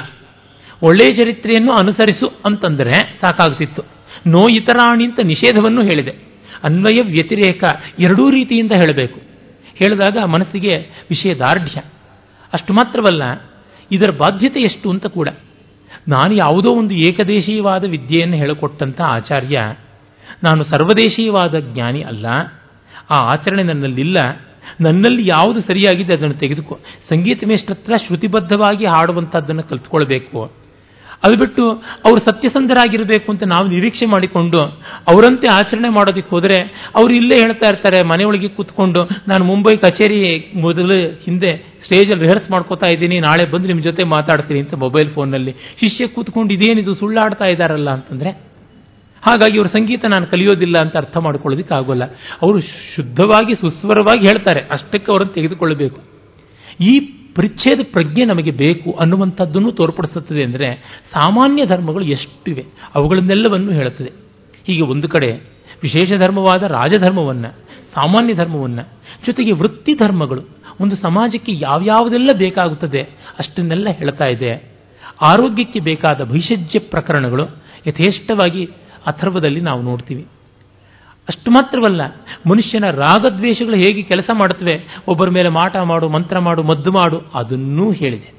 [0.84, 3.82] ಒಳ್ಳೆಯ ಚರಿತ್ರೆಯನ್ನು ಅನುಸರಿಸು ಅಂತಂದರೆ ಸಾಕಾಗ್ತಿತ್ತು
[4.28, 6.14] ನೋ ಇತರಾಣಿ ಅಂತ ನಿಷೇಧವನ್ನು ಹೇಳಿದೆ.
[6.64, 7.64] ಅನ್ವಯ ವ್ಯತಿರೇಕ
[8.00, 9.22] ಎರಡೂ ರೀತಿಯಿಂದ ಹೇಳಬೇಕು.
[9.76, 10.78] ಹೇಳಿದಾಗ ಮನಸ್ಸಿಗೆ
[11.10, 11.82] ವಿಷಯ ದಾರ್ಢ್ಯ
[12.54, 13.51] ಅಷ್ಟು ಮಾತ್ರವಲ್ಲ
[13.92, 15.30] ಇದರ ಬಾಧ್ಯತೆ ಎಷ್ಟು ಅಂತ ಕೂಡ.
[16.08, 19.76] ನಾನು ಯಾವುದೋ ಒಂದು ಏಕದೇಶೀಯವಾದ ವಿದ್ಯೆಯನ್ನು ಹೇಳಿಕೊಟ್ಟಂಥ ಆಚಾರ್ಯ,
[20.44, 22.26] ನಾನು ಸರ್ವದೇಶೀಯವಾದ ಜ್ಞಾನಿ ಅಲ್ಲ.
[23.10, 24.18] ಆ ಆಚರಣೆ ನನ್ನಲ್ಲಿಲ್ಲ.
[24.82, 30.61] ನನ್ನಲ್ಲಿ ಯಾವುದು ಸರಿಯಾಗಿದೆ ಅದನ್ನು ತೆಗೆದುಕೋ, ಸಂಗೀತ ಮೇಷ್ಟ್ರ ಶ್ರುತಿಬದ್ಧವಾಗಿ ಹಾಡುವಂಥದ್ದನ್ನು ಕಲ್ತ್ಕೊಳ್ಬೇಕು.
[31.24, 31.64] ಅದು ಬಿಟ್ಟು
[32.06, 34.62] ಅವರು ಸತ್ಯಸಂಧರಾಗಿರಬೇಕು ಅಂತ ನಾವು ನಿರೀಕ್ಷೆ ಮಾಡಿಕೊಂಡು
[35.12, 36.58] ಅವರಂತೆ ಆಚರಣೆ ಮಾಡೋದಕ್ಕೆ ಹೋದರೆ
[36.96, 40.20] ಅವರು ಇಲ್ಲೇ ಹೇಳ್ತಾ ಇರ್ತಾರೆ ಮನೆಯೊಳಗೆ ಕೂತ್ಕೊಂಡು ನಾನು ಮುಂಬೈ ಕಚೇರಿ
[40.66, 41.52] ಮೊದಲು ಹಿಂದೆ
[41.86, 45.52] ಸ್ಟೇಜಲ್ಲಿ ರಿಹರ್ಸ್ ಮಾಡ್ಕೋತಾ ಇದ್ದೀನಿ, ನಾಳೆ ಬಂದು ನಿಮ್ಮ ಜೊತೆ ಮಾತಾಡ್ತೀನಿ ಅಂತ ಮೊಬೈಲ್ ಫೋನ್ನಲ್ಲಿ.
[45.80, 48.32] ಶಿಷ್ಯ ಕೂತ್ಕೊಂಡು ಇದೇನಿದು ಸುಳ್ಳಾಡ್ತಾ ಇದ್ದಾರಲ್ಲ ಅಂತಂದರೆ?
[49.24, 52.06] ಹಾಗಾಗಿ ಅವರು ಸಂಗೀತ ನಾನು ಕಲಿಯೋದಿಲ್ಲ ಅಂತ ಅರ್ಥ ಮಾಡ್ಕೊಳ್ಳೋದಕ್ಕೆ ಆಗೋಲ್ಲ.
[52.44, 52.60] ಅವರು
[52.96, 56.00] ಶುದ್ಧವಾಗಿ ಸುಸ್ವರವಾಗಿ ಹೇಳ್ತಾರೆ, ಅಷ್ಟಕ್ಕೆ ಅವರನ್ನು ತೆಗೆದುಕೊಳ್ಳಬೇಕು.
[56.92, 56.94] ಈ
[57.36, 60.74] ಪರಿಚ್ಛೇದ ಪ್ರಜ್ಞೆ ನಮಗೆ ಬೇಕು ಅನ್ನುವಂಥದ್ದನ್ನು ತೋರ್ಪಡಿಸುತ್ತದೆ ಅಂದರೆ
[61.12, 62.66] ಸಾಮಾನ್ಯ ಧರ್ಮಗಳು ಎಷ್ಟಿವೆ
[62.96, 64.12] ಅವುಗಳನ್ನೆಲ್ಲವನ್ನು ಹೇಳುತ್ತದೆ.
[64.68, 65.32] ಹೀಗೆ ಒಂದು ಕಡೆ
[65.84, 67.54] ವಿಶೇಷ ಧರ್ಮವಾದ ರಾಜಧರ್ಮವನ್ನು,
[67.96, 68.84] ಸಾಮಾನ್ಯ ಧರ್ಮವನ್ನು,
[69.26, 70.42] ಜೊತೆಗೆ ವೃತ್ತಿ ಧರ್ಮಗಳು,
[70.80, 73.02] ಒಂದು ಸಮಾಜಕ್ಕೆ ಯಾವ್ಯಾವುದೆಲ್ಲ ಬೇಕಾಗುತ್ತದೆ
[73.40, 74.72] ಅಷ್ಟನ್ನೆಲ್ಲ ಹೇಳ್ತಾ ಇದೆ.
[75.22, 77.44] ಆರೋಗ್ಯಕ್ಕೆ ಬೇಕಾದ ಭೈಷಜ್ಯ ಪ್ರಕರಣಗಳು
[77.88, 78.66] ಯಥೇಷ್ಟವಾಗಿ
[79.06, 80.28] ಅಥರ್ವದಲ್ಲಿ ನಾವು ನೋಡ್ತೀವಿ.
[81.30, 82.02] ಅಷ್ಟು ಮಾತ್ರವಲ್ಲ,
[82.50, 88.34] ಮನುಷ್ಯನ ರಾಗದ್ವೇಷಗಳು ಹೇಗೆ ಕೆಲಸ ಮಾಡುತ್ತವೆ, ಒಬ್ಬರ ಮೇಲೆ ಮಾಟ ಮಾಡು, ಮಂತ್ರ ಮಾಡು, ಮದ್ದು ಮಾಡು, ಅದನ್ನೂ ಹೇಳಿದೆ.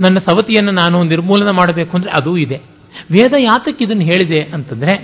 [0.00, 2.56] ನನ್ನ ಸವತಿಯನ್ನು ನಾನು ನಿರ್ಮೂಲನ ಮಾಡಬೇಕು ಅಂದರೆ ಅದೂ ಇದೆ.
[3.10, 4.94] ವೇದ ಯಾತಕ್ಕೆ ಇದನ್ನು ಹೇಳಿದೆ ಅಂತಂದರೆ,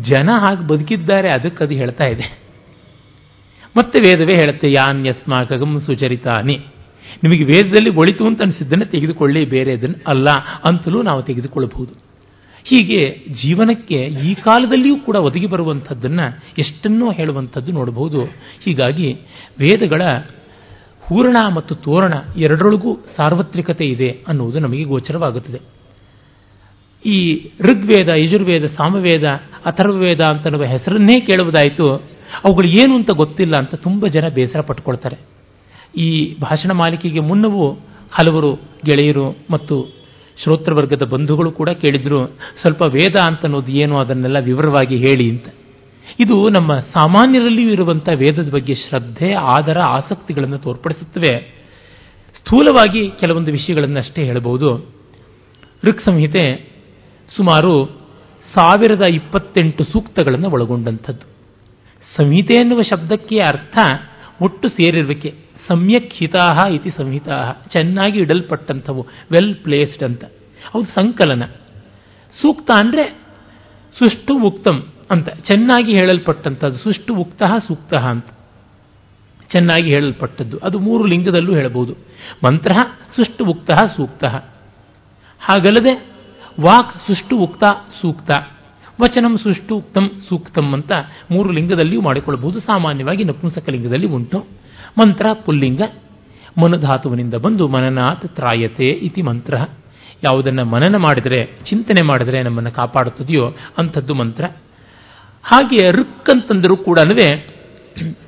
[0.00, 2.38] ಜನ ಹಾಗೆ ಬದುಕಿದ್ದಾರೆ, ಅದಕ್ಕೆ ಅದು ಹೇಳ್ತಾ ಇದೆ.
[3.76, 6.56] ಮತ್ತೆ ವೇದವೇ ಹೇಳುತ್ತೆ, ಯಾನ್ಯಸ್ಮಾಕಗಂ ಸುಚರಿತಾನಿ.
[7.22, 10.30] ನಿಮಗೆ ವೇದದಲ್ಲಿ ಒಳಿತು ಅಂತ ಅನಿಸಿದ್ದನ್ನು ತೆಗೆದುಕೊಳ್ಳಿ ಬೇರೆ ಅದನ್ನು ಅಲ್ಲ
[10.64, 12.13] ಅಂತಲೂ ನಾವು ತೆಗೆದುಕೊಳ್ಳಬಹುದು.
[12.64, 18.24] ಹೀಗೆ ಜೀವನಕ್ಕೆ ಈ ಕಾಲದಲ್ಲಿಯೂ ಕೂಡ ಒದಗಿ ಬರುವಂಥದ್ದನ್ನು ಎಷ್ಟನ್ನೋ ಹೇಳುವಂಥದ್ದು ನೋಡಬಹುದು.
[18.64, 19.12] ಹೀಗಾಗಿ
[19.58, 20.02] ವೇದಗಳ
[21.02, 25.60] ಹೂರಣ ಮತ್ತು ತೋರಣ ಎರಡರೊಳಗೂ ಸಾರ್ವತ್ರಿಕತೆ ಇದೆ ಅನ್ನುವುದು ನಮಗೆ ಗೋಚರವಾಗುತ್ತದೆ.
[27.06, 29.24] ಈ ಋಗ್ವೇದ, ಯಜುರ್ವೇದ, ಸಾಮವೇದ,
[29.64, 31.88] ಅಥರ್ವವೇದ ಅಂತನ್ನುವ ಹೆಸರನ್ನೇ ಕೇಳುವುದಾಯಿತು,
[32.44, 35.16] ಅವುಗಳು ಏನು ಅಂತ ಗೊತ್ತಿಲ್ಲ ಅಂತ ತುಂಬ ಜನ ಬೇಸರ ಪಟ್ಕೊಳ್ತಾರೆ
[36.00, 37.70] ಈ ಭಾಷಣ ಮಾಲಿಕೆಗೆ ಮುನ್ನವೂ
[38.12, 40.03] ಹಲವರು ಗೆಳೆಯರು ಮತ್ತು
[40.42, 42.26] ಶ್ರೋತೃವರ್ಗದ ಬಂಧುಗಳು ಕೂಡ ಕೇಳಿದ್ರು,
[42.60, 45.46] ಸ್ವಲ್ಪ ವೇದ ಅಂತ ಅನ್ನೋದು ಏನು ಅದನ್ನೆಲ್ಲ ವಿವರವಾಗಿ ಹೇಳಿ ಅಂತ.
[46.20, 51.64] ಇದು ನಮ್ಮ ಸಾಮಾನ್ಯರಲ್ಲಿಯೂ ಇರುವಂಥ ವೇದದ ಬಗ್ಗೆ ಶ್ರದ್ಧೆ, ಆದರ, ಆಸಕ್ತಿಗಳನ್ನು ತೋರ್ಪಡಿಸುತ್ತವೆ.
[52.38, 54.94] ಸ್ಥೂಲವಾಗಿ ಕೆಲವೊಂದು ವಿಷಯಗಳನ್ನು ಅಷ್ಟೇ ಹೇಳಬಹುದು.
[55.84, 56.72] ಋಕ್ ಸಂಹಿತೆ
[57.36, 57.86] ಸುಮಾರು
[58.54, 61.34] ಸಾವಿರದ ಇಪ್ಪತ್ತೆಂಟು ಸೂಕ್ತಗಳನ್ನು ಒಳಗೊಂಡಂಥದ್ದು.
[62.16, 63.78] ಸಂಹಿತೆ ಎನ್ನುವ ಶಬ್ದಕ್ಕೆ ಅರ್ಥ
[64.42, 65.43] ಒಟ್ಟು ಸೇರಿರುವಿಕೆ.
[65.68, 67.52] ಸಮ್ಯಕ್ ಹಿತಾಹ ಇತಿ ಸಂಹಿತಾಹ.
[67.52, 69.02] ಚೆನ್ನಾಗಿ ಇಡಲ್ಪಟ್ಟಂಥವು.
[69.02, 70.24] ವೆಲ್ ಪ್ಲೇಸ್ಡ್ ಅಂತ.
[70.74, 71.42] ಅವು ಸಂಕಲನ.
[72.42, 73.18] ಸೂಕ್ತ ಅಂದರೆ
[73.98, 75.28] ಸುಷ್ಟು ಉಕ್ತಂ ಅಂತ.
[75.28, 76.78] ಚೆನ್ನಾಗಿ ಹೇಳಲ್ಪಟ್ಟಂಥದ್ದು.
[76.78, 78.26] ಸುಷ್ಟು ಉಕ್ತ ಸೂಕ್ತ ಅಂತ.
[79.52, 80.58] ಚೆನ್ನಾಗಿ ಹೇಳಲ್ಪಟ್ಟದ್ದು.
[80.58, 81.92] ಅದು ಮೂರು ಲಿಂಗದಲ್ಲೂ ಹೇಳಬಹುದು.
[82.46, 82.72] ಮಂತ್ರ
[83.16, 84.24] ಸುಷ್ಟು ಉಕ್ತ ಸೂಕ್ತ.
[85.40, 86.06] ಹಾಗಲ್ಲದೆ
[86.60, 87.64] ವಾಕ್ ಸುಷ್ಟು ಉಕ್ತ
[88.00, 88.30] ಸೂಕ್ತ.
[89.00, 90.92] ವಚನಂ ಸುಷ್ಟು ಉಕ್ತಂ ಸೂಕ್ತಂ ಅಂತ
[91.30, 92.60] ಮೂರು ಲಿಂಗದಲ್ಲಿಯೂ ಮಾಡಿಕೊಳ್ಳಬಹುದು.
[92.60, 94.46] ಸಾಮಾನ್ಯವಾಗಿ ನಪುಂಸಕ ಲಿಂಗದಲ್ಲಿ ಉಂಟು.
[95.00, 95.80] ಮಂತ್ರ ಪುಲ್ಲಿಂಗ.
[96.64, 99.54] ಮನುಧಾತುವಿನಿಂದ ಬಂದು ಮನನಾತ್ ತ್ರಾಯತೆ ಇತಿ ಮಂತ್ರ.
[100.24, 104.44] ಯಾವುದನ್ನು ಮನನ ಮಾಡಿದರೆ, ಚಿಂತನೆ ಮಾಡಿದರೆ ನಮ್ಮನ್ನು ಕಾಪಾಡುತ್ತದೆಯೋ ಅಂಥದ್ದು ಮಂತ್ರ.
[105.42, 106.98] ಹಾಗೆ ರುಕ್ ಅಂತಂದರೂ ಕೂಡ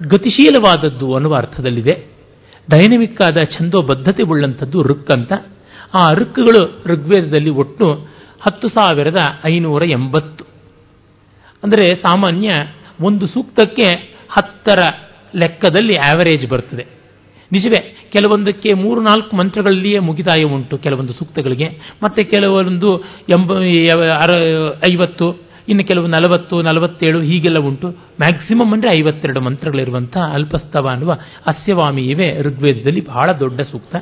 [0.06, 2.06] ಗತಿಶೀಲವಾದದ್ದು ಅನ್ನುವ ಅರ್ಥದಲ್ಲಿದೆ.
[2.70, 5.32] ಡೈನಮಿಕ್ ಆದ ಛಂದೋಬದ್ಧತೆ ಉಳ್ಳಂಥದ್ದು ರುಕ್ ಅಂತ.
[5.94, 8.08] ಆ ಋಕ್ಗಳು ಋಗ್ವೇದದಲ್ಲಿ ಒಟ್ಟು
[8.40, 10.44] ಹತ್ತು ಸಾವಿರದ ಐನೂರ ಎಂಬತ್ತು.
[11.64, 12.50] ಅಂದರೆ ಸಾಮಾನ್ಯ
[13.00, 14.78] ಒಂದು ಸೂಕ್ತಕ್ಕೆ ಹತ್ತರ
[15.36, 16.86] ಲೆಕ್ಕದಲ್ಲಿ ಆವರೇಜ್ ಬರ್ತದೆ.
[17.52, 21.68] ನಿಜವೇ, ಕೆಲವೊಂದಕ್ಕೆ ಮೂರು ನಾಲ್ಕು ಮಂತ್ರಗಳಲ್ಲಿಯೇ ಮುಗಿತಾಯ ಉಂಟು ಕೆಲವೊಂದು ಸೂಕ್ತಗಳಿಗೆ.
[22.02, 23.52] ಮತ್ತೆ ಕೆಲವೊಂದು ಎಂಬ
[24.92, 27.88] ಐವತ್ತು, ಇನ್ನು ಕೆಲವು ನಲವತ್ತು, ನಲವತ್ತೇಳು ಹೀಗೆಲ್ಲ ಉಂಟು.
[27.88, 31.12] ಮ್ಯಾಕ್ಸಿಮಮ್ ಅಂದರೆ ಐವತ್ತೆರಡು ಮಂತ್ರಗಳಿರುವಂಥ ಅಲ್ಪಸ್ತವ ಅನ್ನುವ
[31.46, 32.42] ಅಸ್ಯವಾಮಿ ಇವೆ.
[32.42, 33.96] ಋಗ್ವೇದದಲ್ಲಿ ಬಹಳ ದೊಡ್ಡ ಸೂಕ್ತ.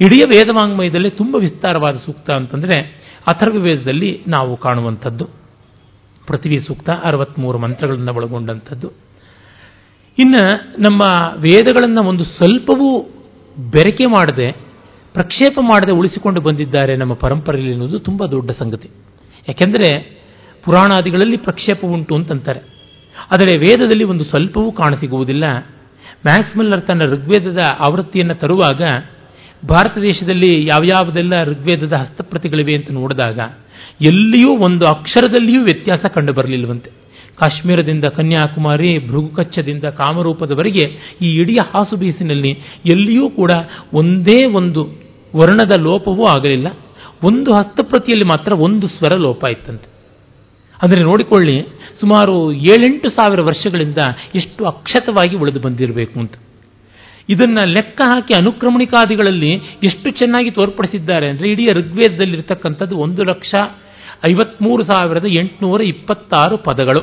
[0.00, 2.80] ಇಡೀ ವೇದವಾಂಗ್ಮಯದಲ್ಲಿ ತುಂಬ ವಿಸ್ತಾರವಾದ ಸೂಕ್ತ ಅಂತಂದರೆ
[3.26, 5.28] ಅಥರ್ವ ವೇದದಲ್ಲಿ ನಾವು ಕಾಣುವಂಥದ್ದು.
[6.26, 9.05] ಪೃಥ್ವಿ ಸೂಕ್ತ, ಅರವತ್ಮೂರು ಮಂತ್ರಗಳನ್ನು ಒಳಗೊಂಡಂಥದ್ದು.
[10.18, 11.02] ಇನ್ನು ನಮ್ಮ
[11.36, 13.02] ವೇದಗಳನ್ನು ಒಂದು ಸ್ವಲ್ಪವೂ
[13.58, 14.52] ಬೆರಕೆ ಮಾಡದೆ,
[15.12, 18.90] ಪ್ರಕ್ಷೇಪ ಮಾಡದೆ ಉಳಿಸಿಕೊಂಡು ಬಂದಿದ್ದಾರೆ ನಮ್ಮ ಪರಂಪರೆಯಲ್ಲಿ ಎನ್ನುವುದು ತುಂಬ ದೊಡ್ಡ ಸಂಗತಿ.
[19.48, 20.16] ಯಾಕೆಂದರೆ
[20.64, 22.60] ಪುರಾಣಾದಿಗಳಲ್ಲಿ ಪ್ರಕ್ಷೇಪ ಉಂಟು ಅಂತಂತಾರೆ.
[23.32, 25.44] ಆದರೆ ವೇದದಲ್ಲಿ ಒಂದು ಸ್ವಲ್ಪವೂ ಕಾಣಸಿಗುವುದಿಲ್ಲ.
[26.26, 28.82] ಮ್ಯಾಕ್ಸ್ ಮಿಲ್ಲರ್ ತನ್ನ ಋಗ್ವೇದದ ಆವೃತ್ತಿಯನ್ನು ತರುವಾಗ,
[29.68, 33.38] ಭಾರತ ದೇಶದಲ್ಲಿ ಯಾವ್ಯಾವುದೆಲ್ಲ ಋಗ್ವೇದದ ಹಸ್ತಪ್ರತಿಗಳಿವೆ ಅಂತ ನೋಡಿದಾಗ,
[34.00, 37.05] ಎಲ್ಲಿಯೂ ಒಂದು ಅಕ್ಷರದಲ್ಲಿಯೂ ವ್ಯತ್ಯಾಸ ಕಂಡು ಬರಲಿಲ್ಲವಂತೆ
[37.40, 40.84] ಕಾಶ್ಮೀರದಿಂದ ಕನ್ಯಾಕುಮಾರಿ ಭೃಗುಕಚ್ಚದಿಂದ ಕಾಮರೂಪದವರೆಗೆ
[41.24, 42.52] ಈ ಇಡೀ ಹಾಸು ಬೀಸಿನಲ್ಲಿ
[42.94, 43.52] ಎಲ್ಲಿಯೂ ಕೂಡ
[44.00, 44.82] ಒಂದೇ ಒಂದು
[45.40, 46.68] ವರ್ಣದ ಲೋಪವೂ ಆಗಲಿಲ್ಲ.
[47.28, 49.86] ಒಂದು ಹಸ್ತಪ್ರತಿಯಲ್ಲಿ ಮಾತ್ರ ಒಂದು ಸ್ವರ ಲೋಪ ಇತ್ತಂತೆ.
[50.82, 51.54] ಅಂದರೆ ನೋಡಿಕೊಳ್ಳಿ,
[52.00, 52.34] ಸುಮಾರು
[52.72, 54.00] ಏಳೆಂಟು ಸಾವಿರ ವರ್ಷಗಳಿಂದ
[54.40, 56.34] ಎಷ್ಟು ಅಕ್ಷತವಾಗಿ ಉಳಿದು ಬಂದಿರಬೇಕು ಅಂತ.
[57.34, 59.52] ಇದನ್ನು ಲೆಕ್ಕ ಹಾಕಿ ಅನುಕ್ರಮಣಿಕಾದಿಗಳಲ್ಲಿ
[59.88, 63.54] ಎಷ್ಟು ಚೆನ್ನಾಗಿ ತೋರ್ಪಡಿಸಿದ್ದಾರೆ ಅಂದರೆ ಇಡೀ ಋಗ್ವೇದದಲ್ಲಿರ್ತಕ್ಕಂಥದ್ದು ಒಂದು ಲಕ್ಷ
[64.30, 67.02] ಐವತ್ಮೂರು ಸಾವಿರದ ಎಂಟುನೂರ ಇಪ್ಪತ್ತಾರು ಪದಗಳು.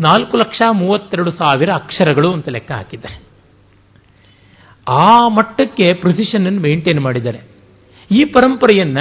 [0.00, 3.22] ನಾಲ್ಕು ಲಕ್ಷ ಮೂವತ್ತೆರಡು ಸಾವಿರ ಅಕ್ಷರಗಳು ಅಂತ ಲೆಕ್ಕ ಹಾಕಿದ್ದಾರೆ.
[4.86, 7.40] ಆ ಮಟ್ಟಕ್ಕೆ ಪ್ರೊಸಿಷನ್ ಅನ್ನು ಮೇಂಟೈನ್ ಮಾಡಿದ್ದಾರೆ.
[8.10, 8.98] ಈ ಪರಂಪರೆಯನ್ನ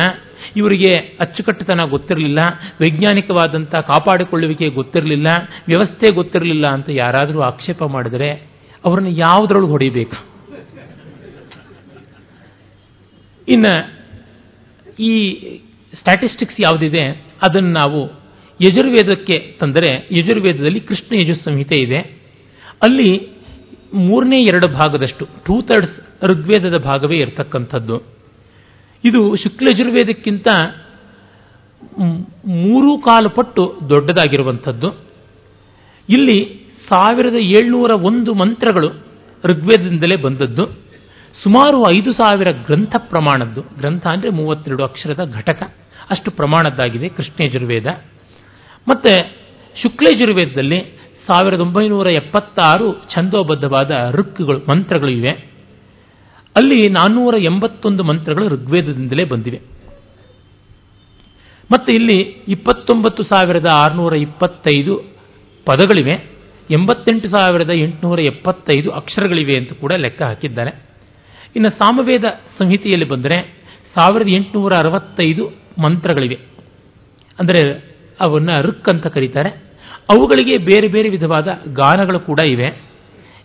[0.55, 2.39] ಇವರಿಗೆ ಅಚ್ಚುಕಟ್ಟುತನ ಗೊತ್ತಿರಲಿಲ್ಲ
[2.81, 5.27] ವೈಜ್ಞಾನಿಕವಾದಂಥ ಕಾಪಾಡಿಕೊಳ್ಳುವಿಕೆ ಗೊತ್ತಿರಲಿಲ್ಲ,
[5.67, 8.29] ವ್ಯವಸ್ಥೆ ಗೊತ್ತಿರಲಿಲ್ಲ ಅಂತ ಯಾರಾದರೂ ಆಕ್ಷೇಪ ಮಾಡಿದರೆ
[8.85, 10.17] ಅವರನ್ನು ಯಾವುದ್ರೊಳಗೆ ಹೊಡಿಬೇಕು
[13.47, 13.73] ಇನ್ನು
[14.99, 15.13] ಈ
[15.99, 17.09] ಸ್ಟ್ಯಾಟಿಸ್ಟಿಕ್ಸ್ ಯಾವುದಿದೆ,
[17.47, 18.20] ಅದನ್ನು ನಾವು
[18.63, 21.97] ಯಜುರ್ವೇದಕ್ಕೆ ತಂದರೆ ಯಜುರ್ವೇದದಲ್ಲಿ ಕೃಷ್ಣ ಯಜು ಸಂಹಿತೆ ಇದೆ.
[22.87, 23.27] ಅಲ್ಲಿ
[23.93, 27.97] ಮೂರನೇ ಎರಡು ಭಾಗದಷ್ಟು ಟೂ ಥರ್ಡ್ಸ್ ಋಗ್ವೇದದ ಭಾಗವೇ ಇರತಕ್ಕಂಥದ್ದು.
[29.05, 30.47] ಇದು ಶುಕ್ಲಯಜುರ್ವೇದಕ್ಕಿಂತ
[32.47, 34.97] ಮೂರು ಕಾಲು ಪಟ್ಟು ದೊಡ್ಡದಾಗಿರುವಂಥದ್ದು.
[36.09, 38.87] ಇಲ್ಲಿ ಸಾವಿರದ ಏಳ್ನೂರ ಒಂದು ಮಂತ್ರಗಳು
[39.43, 40.65] ಋಗ್ವೇದದಿಂದಲೇ ಬಂದದ್ದು.
[41.43, 43.61] ಸುಮಾರು ಐದು ಸಾವಿರ ಗ್ರಂಥ ಪ್ರಮಾಣದ್ದು.
[43.61, 45.63] ಗ್ರಂಥ ಅಂದರೆ ಮೂವತ್ತೆರಡು ಅಕ್ಷರದ ಘಟಕ.
[46.09, 47.85] ಅಷ್ಟು ಪ್ರಮಾಣದ್ದಾಗಿದೆ ಕೃಷ್ಣಯಜುರ್ವೇದ
[48.87, 49.35] ಮತ್ತು
[49.81, 55.51] ಶುಕ್ಲಯಜುರ್ವೇದದಲ್ಲಿ ಸಾವಿರದ ಒಂಬೈನೂರ ಎಪ್ಪತ್ತಾರು ಛಂದೋಬದ್ಧವಾದ ಋಕ್ಗಳು, ಮಂತ್ರಗಳು ಇವೆ.
[56.55, 59.61] ಅಲ್ಲಿ ನಾನ್ನೂರ ಎಂಬತ್ತೊಂದು ಮಂತ್ರಗಳು ಋಗ್ವೇದದಿಂದಲೇ ಬಂದಿವೆ.
[61.71, 64.95] ಮತ್ತು ಇಲ್ಲಿ ಇಪ್ಪತ್ತೊಂಬತ್ತು ಸಾವಿರದ ಆರುನೂರ ಇಪ್ಪತ್ತೈದು
[65.65, 66.31] ಪದಗಳಿವೆ.
[66.71, 70.71] ಎಂಬತ್ತೆಂಟು ಸಾವಿರದ ಎಂಟುನೂರ ಎಪ್ಪತ್ತೈದು ಅಕ್ಷರಗಳಿವೆ ಅಂತ ಕೂಡ ಲೆಕ್ಕ ಹಾಕಿದ್ದಾರೆ.
[71.55, 72.23] ಇನ್ನು ಸಾಮವೇದ
[72.59, 73.41] ಸಂಹಿತೆಯಲ್ಲಿ ಬಂದರೆ
[73.99, 75.49] ಸಾವಿರದ ಎಂಟುನೂರ ಅರವತ್ತೈದು
[75.81, 76.39] ಮಂತ್ರಗಳಿವೆ.
[77.39, 77.90] ಅಂದರೆ
[78.21, 79.49] ಅವನ್ನ ಋಕ್ ಅಂತ ಕರೀತಾರೆ.
[80.09, 82.81] ಅವುಗಳಿಗೆ ಬೇರೆ ಬೇರೆ ವಿಧವಾದ ಗಾನಗಳು ಕೂಡ ಇವೆ.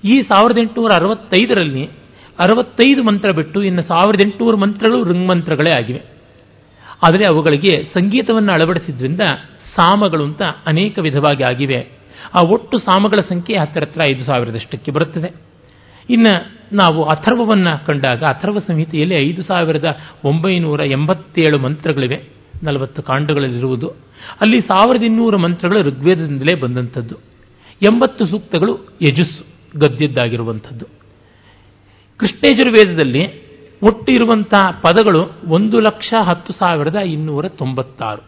[0.05, 1.91] ಈ ಸಾವಿರದ ಎಂಟುನೂರ ಅರವತ್ತೈದರಲ್ಲಿ
[2.39, 6.03] ಅರವತ್ತೈದು ಮಂತ್ರ ಬಿಟ್ಟು ಇನ್ನು ಸಾವಿರದ ಎಂಟುನೂರು ಮಂತ್ರಗಳು ಋಂಗ್ಮಂತ್ರಗಳೇ ಆಗಿವೆ.
[7.09, 9.21] ಆದರೆ ಅವುಗಳಿಗೆ ಸಂಗೀತವನ್ನು ಅಳವಡಿಸಿದ್ರಿಂದ
[9.77, 11.89] ಸಾಮಗಳು ಅಂತ ಅನೇಕ ವಿಧವಾಗಿ ಆಗಿವೆ.
[12.35, 15.33] ಆ ಒಟ್ಟು ಸಾಮಗಳ ಸಂಖ್ಯೆ ಹತ್ತಿರ ಹತ್ರ ಐದು ಸಾವಿರದಷ್ಟಕ್ಕೆ ಬರುತ್ತದೆ.
[16.11, 22.29] ಇನ್ನು ನಾವು ಅಥರ್ವವನ್ನು ಕಂಡಾಗ, ಅಥರ್ವ ಸಂಹಿತೆಯಲ್ಲಿ ಐದು ಸಾವಿರದ ಒಂಬೈನೂರ ಎಂಬತ್ತೇಳು ಮಂತ್ರಗಳಿವೆ.
[22.62, 24.06] ನಲವತ್ತು ಕಾಂಡಗಳಲ್ಲಿರುವುದು.
[24.40, 27.16] ಅಲ್ಲಿ ಸಾವಿರದ ಇನ್ನೂರು ಮಂತ್ರಗಳು ಋಗ್ವೇದದಿಂದಲೇ ಬಂದಂಥದ್ದು.
[27.83, 29.46] ಎಂಬತ್ತು ಸೂಕ್ತಗಳು ಯಜಸ್ಸು,
[29.79, 30.87] ಗದ್ಯದ್ದಾಗಿರುವಂಥದ್ದು.
[32.16, 33.46] ಕೃಷ್ಣೇಜುರ್ವೇದದಲ್ಲಿ
[33.83, 38.22] ಒಟ್ಟು ಇರುವಂತಹ ಪದಗಳು ಒಂದು ಲಕ್ಷ ಹತ್ತು ಸಾವಿರದ ಇನ್ನೂರ ತೊಂಬತ್ತಾರು.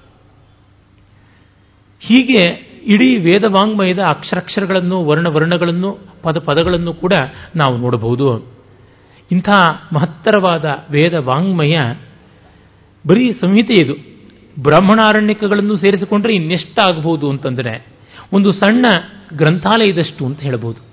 [2.01, 7.13] ಹೀಗೆ ಇಡೀ ವೇದವಾಂಗ್ಮಯದ ಅಕ್ಷರಕ್ಷರಗಳನ್ನು, ವರ್ಣವರ್ಣಗಳನ್ನು, ಪದ ಪದಗಳನ್ನು ಕೂಡ
[7.57, 8.59] ನಾವು ನೋಡಬಹುದು.
[9.33, 9.49] ಇಂಥ
[9.95, 11.79] ಮಹತ್ತರವಾದ ವೇದ ವಾಂಗ್ಮಯ
[13.07, 14.08] ಬರೀ ಸಂಹಿತೆ ಇದು
[14.63, 17.87] ಬ್ರಾಹ್ಮಣಾರಣ್ಯಕಗಳನ್ನು ಸೇರಿಸಿಕೊಂಡ್ರೆ ಇನ್ನೆಷ್ಟಾಗಬಹುದು ಅಂತಂದರೆ
[18.33, 18.85] ಒಂದು ಸಣ್ಣ
[19.37, 20.89] ಗ್ರಂಥಾಲಯದಷ್ಟು ಅಂತ ಹೇಳಬಹುದು.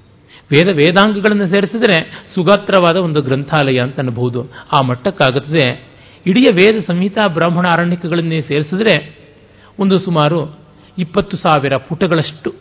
[0.51, 4.47] ವೇದ ವೇದಾಂಗಗಳನ್ನು ಸೇರಿಸಿದರೆ ಸುಗಾತ್ರವಾದ ಒಂದು ಗ್ರಂಥಾಲಯ ಅಂತ ಅನ್ನಬಹುದು.
[4.73, 5.95] ಆ ಮಟ್ಟಕ್ಕಾಗುತ್ತದೆ.
[6.25, 9.19] ಇಡೀ ವೇದ ಸಂಹಿತಾ ಬ್ರಾಹ್ಮಣ ಅರಣ್ಯಕಗಳನ್ನೇ ಸೇರಿಸಿದ್ರೆ
[9.79, 10.59] ಒಂದು ಸುಮಾರು
[10.97, 12.53] ಇಪ್ಪತ್ತು ಸಾವಿರ ಪುಟಗಳಷ್ಟು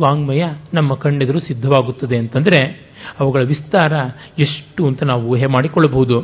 [0.00, 3.92] ವಾಂಗ್ಮಯ ನಮ್ಮ ಕಣ್ಣೆದುರು ಸಿದ್ಧವಾಗುತ್ತದೆ ಅಂತಂದರೆ ಅವುಗಳ ವಿಸ್ತಾರ
[4.38, 6.20] ಎಷ್ಟು ಅಂತ ನಾವು ಊಹೆ ಮಾಡಿಕೊಳ್ಳಬಹುದು.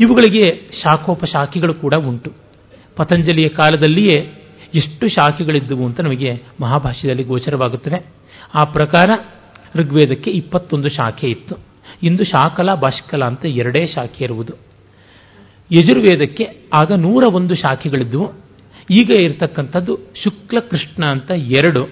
[0.00, 2.45] ಇವುಗಳಿಗೆ ಶಾಖೋಪಶಾಖಿಗಳು ಕೂಡ ಉಂಟು.
[2.96, 4.42] ಪತಂಜಲಿಯ ಕಾಲದಲ್ಲಿಯೇ
[4.74, 8.06] ಎಷ್ಟು ಶಾಖೆಗಳಿದ್ದವು ಅಂತ ನಮಗೆ ಮಹಾಭಾಷ್ಯದಲ್ಲಿ ಗೋಚರವಾಗುತ್ತದೆ.
[8.54, 9.10] ಆ ಪ್ರಕಾರ
[9.76, 11.56] ಋಗ್ವೇದಕ್ಕೆ ಇಪ್ಪತ್ತೊಂದು ಶಾಖೆ ಇತ್ತು.
[12.02, 14.52] ಇಂದು ಶಾಕಲ ಭಾಷ್ಕಲ ಅಂತ ಎರಡೇ ಶಾಖೆ ಇರುವುದು.
[15.72, 18.32] ಯಜುರ್ವೇದಕ್ಕೆ ಆಗ ನೂರ ಒಂದು ಶಾಖೆಗಳಿದ್ದವು.
[18.90, 21.88] ಈಗ ಇರತಕ್ಕಂಥದ್ದು ಶುಕ್ಲ ಕೃಷ್ಣ ಅಂತ ಎರಡು.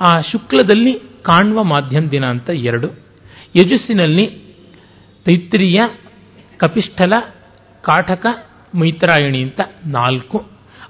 [0.00, 2.88] ಆ ಶುಕ್ಲದಲ್ಲಿ ಕಾಣ್ವ ಮಾಧ್ಯಮ ದಿನ ಅಂತ ಎರಡು.
[3.56, 4.26] ಯಜಸ್ಸಿನಲ್ಲಿ
[5.24, 5.80] ತೈತ್ರಿಯ,
[6.56, 7.10] ಕಪಿಷ್ಠಲ
[7.82, 8.26] ಕಾಠಕ
[8.74, 10.38] ಮೈತ್ರಾಯಣಿ ಅಂತ ನಾಲ್ಕು.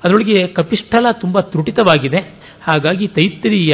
[0.04, 2.18] ಅದರೊಳಗೆ ಕಪಿಷ್ಠಲ ತುಂಬ ತ್ರುಟಿತವಾಗಿದೆ.
[2.62, 3.72] ಹಾಗಾಗಿ ತೈತ್ರಿಯ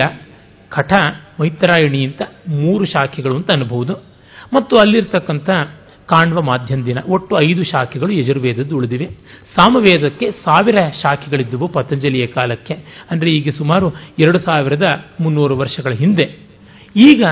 [0.69, 0.92] ಕಠ
[1.40, 3.95] ಮೈತ್ರಾಯಣಿ ಅಂತ ಮೂರು ಶಾಖೆಗಳು ಅಂತ ಅನ್ಬಹುದು.
[4.55, 5.51] ಮತ್ತು ಅಲ್ಲಿರ್ತಕ್ಕಂಥ
[6.07, 9.07] ಕಾಣ್ವ ಮಾಧ್ಯಮ ದಿನ ಒಟ್ಟು ಐದು ಶಾಖೆಗಳು ಯಜುರ್ವೇದದ್ದು ಉಳಿದಿವೆ.
[9.57, 12.75] ಸಾಮವೇದಕ್ಕೆ ಸಾವಿರ ಶಾಖೆಗಳಿದ್ದುವು ಪತಂಜಲಿಯ ಕಾಲಕ್ಕೆ.
[13.11, 14.85] ಅಂದರೆ ಈಗ ಸುಮಾರು ಎರಡು ಸಾವಿರದ
[15.21, 16.38] ಮುನ್ನೂರು ವರ್ಷಗಳ ಹಿಂದೆ.
[16.97, 17.25] ಈಗ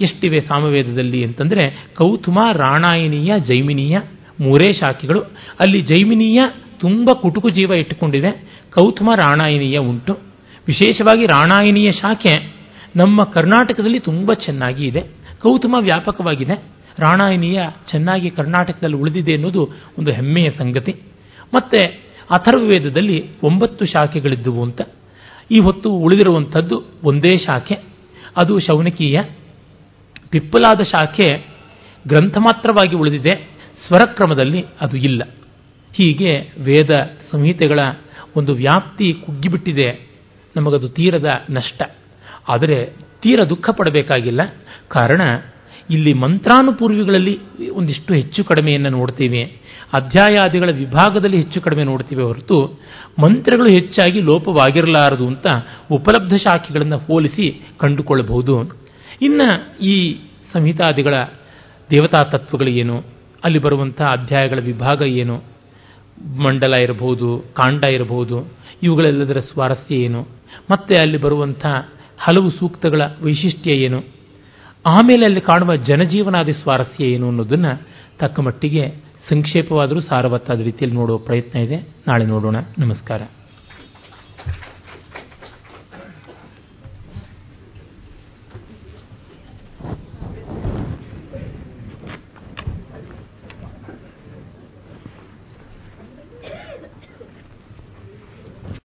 [0.00, 3.98] ಎಷ್ಟಿವೆ ಸಾಮವೇದದಲ್ಲಿ ಅಂತಂದರೆ ಕೌತುಮ ರಾಣಾಯನೀಯ ಜೈಮಿನೀಯ
[4.40, 5.20] ಮೂರೇ ಶಾಖೆಗಳು.
[5.60, 6.40] ಅಲ್ಲಿ ಜೈಮಿನೀಯ
[6.80, 8.30] ತುಂಬ ಕುಟುಕು ಜೀವ ಇಟ್ಟುಕೊಂಡಿದೆ.
[8.74, 10.18] ಕೌತುಮ ರಾಣಾಯಿನಿಯ ಉಂಟು.
[10.66, 12.62] ವಿಶೇಷವಾಗಿ ರಾಣಾಯಿನಿಯ ಶಾಖೆ
[12.96, 15.00] ನಮ್ಮ ಕರ್ನಾಟಕದಲ್ಲಿ ತುಂಬ ಚೆನ್ನಾಗಿ ಇದೆ.
[15.42, 16.54] ಕೌತುಮ ವ್ಯಾಪಕವಾಗಿದೆ.
[16.98, 19.68] ರಾಣಾಯಿನಿಯ ಚೆನ್ನಾಗಿ ಕರ್ನಾಟಕದಲ್ಲಿ ಉಳಿದಿದೆ ಅನ್ನೋದು
[19.98, 20.96] ಒಂದು ಹೆಮ್ಮೆಯ ಸಂಗತಿ.
[21.54, 21.78] ಮತ್ತೆ
[22.30, 24.80] ಅಥರ್ವವೇದದಲ್ಲಿ ಒಂಬತ್ತು ಶಾಖೆಗಳಿದ್ದುವು ಅಂತ.
[25.50, 27.74] ಈ ಹೊತ್ತು ಉಳಿದಿರುವಂಥದ್ದು ಒಂದೇ ಶಾಖೆ.
[28.36, 29.22] ಅದು ಶೌನಕೀಯ.
[30.30, 31.46] ಪಿಪ್ಪಲಾದ ಶಾಖೆ
[32.08, 33.51] ಗ್ರಂಥ ಮಾತ್ರವಾಗಿ ಉಳಿದಿದೆ.
[33.86, 35.22] ಸ್ವರಕ್ರಮದಲ್ಲಿ ಅದು ಇಲ್ಲ.
[35.92, 36.90] ಹೀಗೆ ವೇದ
[37.32, 37.78] ಸಂಹಿತೆಗಳ
[38.36, 40.08] ಒಂದು ವ್ಯಾಪ್ತಿ ಕುಗ್ಗಿಬಿಟ್ಟಿದೆ.
[40.56, 41.82] ನಮಗದು ತೀರದ ನಷ್ಟ.
[42.48, 42.86] ಆದರೆ
[43.22, 44.40] ತೀರ ದುಃಖ ಪಡಬೇಕಾಗಿಲ್ಲ.
[44.88, 45.20] ಕಾರಣ,
[45.90, 47.38] ಇಲ್ಲಿ ಮಂತ್ರಾನುಪೂರ್ವಿಗಳಲ್ಲಿ
[47.70, 49.60] ಒಂದಿಷ್ಟು ಹೆಚ್ಚು ಕಡಿಮೆಯನ್ನು ನೋಡ್ತೀವಿ.
[49.92, 52.80] ಅಧ್ಯಾಯಾದಿಗಳ ವಿಭಾಗದಲ್ಲಿ ಹೆಚ್ಚು ಕಡಿಮೆ ನೋಡ್ತೀವಿ ಹೊರತು,
[53.22, 55.46] ಮಂತ್ರಗಳು ಹೆಚ್ಚಾಗಿ ಲೋಪವಾಗಿರಲಾರದು ಅಂತ
[55.90, 58.80] ಉಪಲಬ್ಧ ಶಾಖೆಗಳನ್ನು ಹೋಲಿಸಿ ಕಂಡುಕೊಳ್ಳಬಹುದು.
[59.22, 60.18] ಇನ್ನು ಈ
[60.52, 61.14] ಸಂಹಿತಾದಿಗಳ
[61.90, 63.11] ದೇವತಾ ತತ್ವಗಳು ಏನು
[63.44, 65.42] ಅಲ್ಲಿ ಬರುವಂಥ ಅಧ್ಯಾಯಗಳ ವಿಭಾಗ ಏನು?
[66.42, 68.48] ಮಂಡಲ ಇರಬಹುದು, ಕಾಂಡ ಇರಬಹುದು,
[68.82, 70.26] ಇವುಗಳೆಲ್ಲದರ ಸ್ವಾರಸ್ಯ ಏನು?
[70.70, 71.66] ಮತ್ತೆ ಅಲ್ಲಿ ಬರುವಂಥ
[72.18, 74.02] ಹಲವು ಸೂಕ್ತಗಳ ವೈಶಿಷ್ಟ್ಯ ಏನು?
[74.86, 77.82] ಆಮೇಲೆ ಅಲ್ಲಿ ಕಾಣುವ ಜನಜೀವನಾದಿ ಸ್ವಾರಸ್ಯ ಏನು ಅನ್ನೋದನ್ನು
[78.18, 78.88] ತಕ್ಕ ಮಟ್ಟಿಗೆ
[79.30, 81.76] ಸಂಕ್ಷೇಪವಾದರೂ ಸಾರವತ್ತಾದ ರೀತಿಯಲ್ಲಿ ನೋಡುವ ಪ್ರಯತ್ನ ಇದೆ.
[81.76, 82.56] ನಾಳೆ ನೋಡೋಣ.
[82.78, 83.22] ನಮಸ್ಕಾರ.